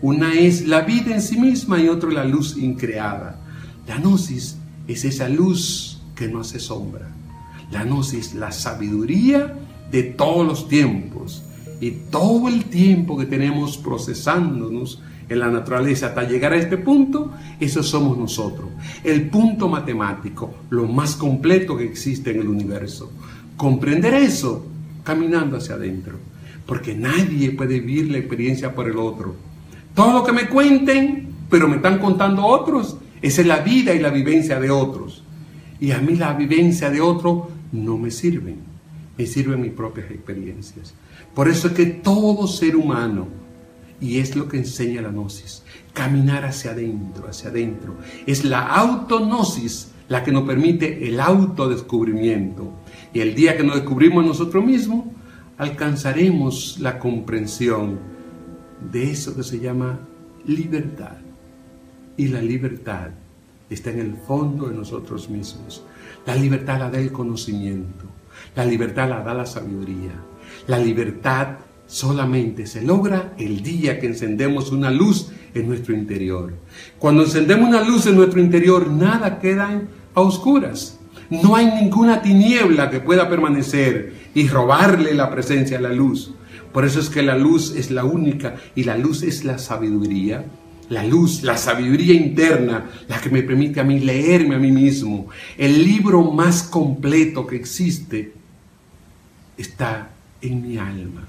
una 0.01 0.33
es 0.33 0.67
la 0.67 0.81
vida 0.81 1.13
en 1.13 1.21
sí 1.21 1.39
misma 1.39 1.79
y 1.79 1.89
otra 1.89 2.11
la 2.11 2.23
luz 2.23 2.55
increada. 2.57 3.39
La 3.87 3.97
gnosis 3.97 4.57
es 4.87 5.03
esa 5.05 5.27
luz 5.27 5.99
que 6.15 6.27
no 6.27 6.41
hace 6.41 6.59
sombra. 6.59 7.09
La 7.71 7.83
gnosis, 7.83 8.33
la 8.33 8.51
sabiduría 8.51 9.55
de 9.91 10.03
todos 10.03 10.45
los 10.45 10.67
tiempos 10.67 11.43
y 11.81 11.91
todo 11.91 12.47
el 12.47 12.65
tiempo 12.65 13.17
que 13.17 13.25
tenemos 13.25 13.77
procesándonos 13.77 15.01
en 15.29 15.39
la 15.39 15.49
naturaleza 15.49 16.07
hasta 16.07 16.27
llegar 16.27 16.53
a 16.53 16.57
este 16.57 16.77
punto, 16.77 17.31
eso 17.59 17.83
somos 17.83 18.17
nosotros. 18.17 18.69
El 19.03 19.29
punto 19.29 19.69
matemático, 19.69 20.53
lo 20.69 20.87
más 20.87 21.15
completo 21.15 21.77
que 21.77 21.85
existe 21.85 22.31
en 22.31 22.41
el 22.41 22.47
universo. 22.47 23.11
Comprender 23.55 24.15
eso 24.15 24.65
caminando 25.03 25.57
hacia 25.57 25.75
adentro, 25.75 26.17
porque 26.65 26.95
nadie 26.95 27.51
puede 27.51 27.79
vivir 27.79 28.11
la 28.11 28.17
experiencia 28.17 28.73
por 28.73 28.87
el 28.87 28.97
otro. 28.97 29.35
Todo 29.93 30.13
lo 30.13 30.23
que 30.23 30.31
me 30.31 30.47
cuenten, 30.47 31.29
pero 31.49 31.67
me 31.67 31.77
están 31.77 31.99
contando 31.99 32.45
otros, 32.45 32.97
esa 33.21 33.41
es 33.41 33.47
la 33.47 33.59
vida 33.59 33.93
y 33.93 33.99
la 33.99 34.09
vivencia 34.09 34.59
de 34.59 34.71
otros. 34.71 35.23
Y 35.79 35.91
a 35.91 35.99
mí 35.99 36.15
la 36.15 36.33
vivencia 36.33 36.89
de 36.89 37.01
otro 37.01 37.49
no 37.71 37.97
me 37.97 38.11
sirven, 38.11 38.57
me 39.17 39.25
sirven 39.25 39.61
mis 39.61 39.71
propias 39.71 40.11
experiencias. 40.11 40.93
Por 41.33 41.47
eso 41.47 41.67
es 41.67 41.73
que 41.73 41.85
todo 41.85 42.47
ser 42.47 42.75
humano, 42.75 43.27
y 44.01 44.19
es 44.19 44.35
lo 44.35 44.47
que 44.47 44.57
enseña 44.57 45.01
la 45.01 45.09
gnosis, 45.09 45.63
caminar 45.93 46.45
hacia 46.45 46.71
adentro, 46.71 47.27
hacia 47.27 47.49
adentro, 47.49 47.97
es 48.25 48.43
la 48.43 48.61
autognosis 48.61 49.91
la 50.09 50.23
que 50.23 50.31
nos 50.31 50.43
permite 50.43 51.07
el 51.07 51.19
autodescubrimiento. 51.19 52.73
Y 53.13 53.21
el 53.21 53.35
día 53.35 53.55
que 53.55 53.63
nos 53.63 53.75
descubrimos 53.75 54.25
nosotros 54.25 54.65
mismos, 54.65 55.05
alcanzaremos 55.57 56.77
la 56.79 56.99
comprensión 56.99 57.99
de 58.91 59.11
eso 59.11 59.35
que 59.35 59.43
se 59.43 59.59
llama 59.59 59.99
libertad. 60.45 61.17
Y 62.17 62.27
la 62.29 62.41
libertad 62.41 63.11
está 63.69 63.91
en 63.91 63.99
el 63.99 64.15
fondo 64.15 64.67
de 64.67 64.75
nosotros 64.75 65.29
mismos. 65.29 65.83
La 66.25 66.35
libertad 66.35 66.79
la 66.79 66.89
da 66.89 66.99
el 66.99 67.11
conocimiento. 67.11 68.05
La 68.55 68.65
libertad 68.65 69.09
la 69.09 69.21
da 69.21 69.33
la 69.33 69.45
sabiduría. 69.45 70.13
La 70.67 70.77
libertad 70.77 71.57
solamente 71.87 72.67
se 72.67 72.83
logra 72.83 73.33
el 73.37 73.63
día 73.63 73.99
que 73.99 74.07
encendemos 74.07 74.71
una 74.71 74.91
luz 74.91 75.31
en 75.53 75.67
nuestro 75.67 75.95
interior. 75.95 76.53
Cuando 76.99 77.23
encendemos 77.23 77.69
una 77.69 77.83
luz 77.83 78.05
en 78.05 78.15
nuestro 78.15 78.39
interior, 78.39 78.89
nada 78.89 79.39
queda 79.39 79.81
a 80.13 80.21
oscuras. 80.21 80.99
No 81.29 81.55
hay 81.55 81.67
ninguna 81.67 82.21
tiniebla 82.21 82.89
que 82.89 82.99
pueda 82.99 83.29
permanecer 83.29 84.13
y 84.33 84.47
robarle 84.47 85.13
la 85.13 85.29
presencia 85.29 85.77
a 85.77 85.81
la 85.81 85.93
luz. 85.93 86.33
Por 86.71 86.85
eso 86.85 86.99
es 86.99 87.09
que 87.09 87.23
la 87.23 87.35
luz 87.35 87.75
es 87.75 87.91
la 87.91 88.03
única 88.03 88.55
y 88.75 88.83
la 88.83 88.97
luz 88.97 89.23
es 89.23 89.43
la 89.43 89.57
sabiduría. 89.57 90.45
La 90.89 91.03
luz, 91.03 91.43
la 91.43 91.55
sabiduría 91.55 92.13
interna, 92.13 92.89
la 93.07 93.21
que 93.21 93.29
me 93.29 93.43
permite 93.43 93.79
a 93.79 93.83
mí 93.83 93.99
leerme 93.99 94.55
a 94.55 94.59
mí 94.59 94.71
mismo. 94.71 95.27
El 95.57 95.83
libro 95.83 96.23
más 96.31 96.63
completo 96.63 97.45
que 97.45 97.55
existe 97.55 98.33
está 99.57 100.09
en 100.41 100.61
mi 100.61 100.77
alma. 100.77 101.27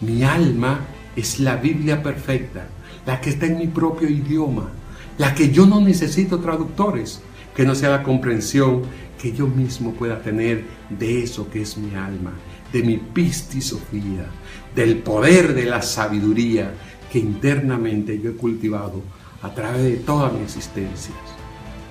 Mi 0.00 0.24
alma 0.24 0.80
es 1.14 1.40
la 1.40 1.56
Biblia 1.56 2.02
perfecta, 2.02 2.66
la 3.06 3.20
que 3.20 3.30
está 3.30 3.46
en 3.46 3.58
mi 3.58 3.68
propio 3.68 4.08
idioma, 4.08 4.70
la 5.18 5.34
que 5.34 5.50
yo 5.50 5.66
no 5.66 5.80
necesito 5.80 6.40
traductores, 6.40 7.20
que 7.54 7.64
no 7.64 7.74
sea 7.74 7.90
la 7.90 8.02
comprensión 8.02 8.82
que 9.20 9.32
yo 9.32 9.46
mismo 9.46 9.92
pueda 9.92 10.20
tener 10.20 10.64
de 10.90 11.22
eso 11.22 11.48
que 11.50 11.62
es 11.62 11.78
mi 11.78 11.94
alma, 11.94 12.32
de 12.72 12.82
mi 12.82 12.98
pistisofía, 12.98 14.26
del 14.74 14.98
poder 14.98 15.54
de 15.54 15.64
la 15.64 15.80
sabiduría 15.80 16.74
internamente 17.18 18.20
yo 18.20 18.30
he 18.30 18.34
cultivado 18.34 19.02
a 19.42 19.50
través 19.50 19.82
de 19.82 19.96
toda 19.96 20.30
mi 20.30 20.42
existencia. 20.42 21.14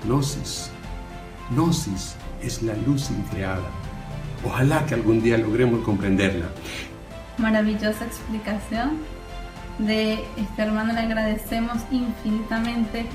Gnosis, 0.05 0.69
Gnosis 1.51 2.15
es 2.41 2.61
la 2.63 2.75
luz 2.75 3.09
increada. 3.09 3.63
Ojalá 4.43 4.85
que 4.85 4.93
algún 4.93 5.21
día 5.21 5.37
logremos 5.37 5.83
comprenderla. 5.83 6.47
Maravillosa 7.37 8.05
explicación 8.05 8.99
de 9.79 10.23
este 10.37 10.61
hermano. 10.61 10.93
Le 10.93 10.99
agradecemos 10.99 11.77
infinitamente 11.91 13.05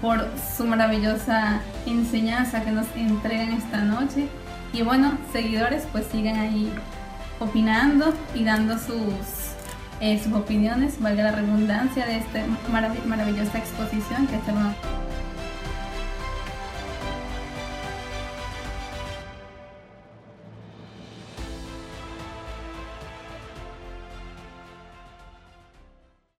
por 0.00 0.26
su 0.56 0.64
maravillosa 0.64 1.60
enseñanza 1.86 2.64
que 2.64 2.70
nos 2.72 2.86
entregan 2.96 3.52
esta 3.52 3.82
noche. 3.82 4.28
Y 4.72 4.82
bueno, 4.82 5.12
seguidores, 5.32 5.84
pues 5.92 6.06
sigan 6.10 6.36
ahí 6.36 6.72
opinando 7.38 8.12
y 8.34 8.44
dando 8.44 8.78
sus, 8.78 9.49
eh, 10.00 10.18
sus 10.22 10.32
opiniones, 10.32 11.00
valga 11.00 11.24
la 11.24 11.32
redundancia 11.32 12.06
de 12.06 12.18
esta 12.18 12.42
maravillosa 13.06 13.58
exposición 13.58 14.26
que 14.26 14.36
hermano 14.36 14.74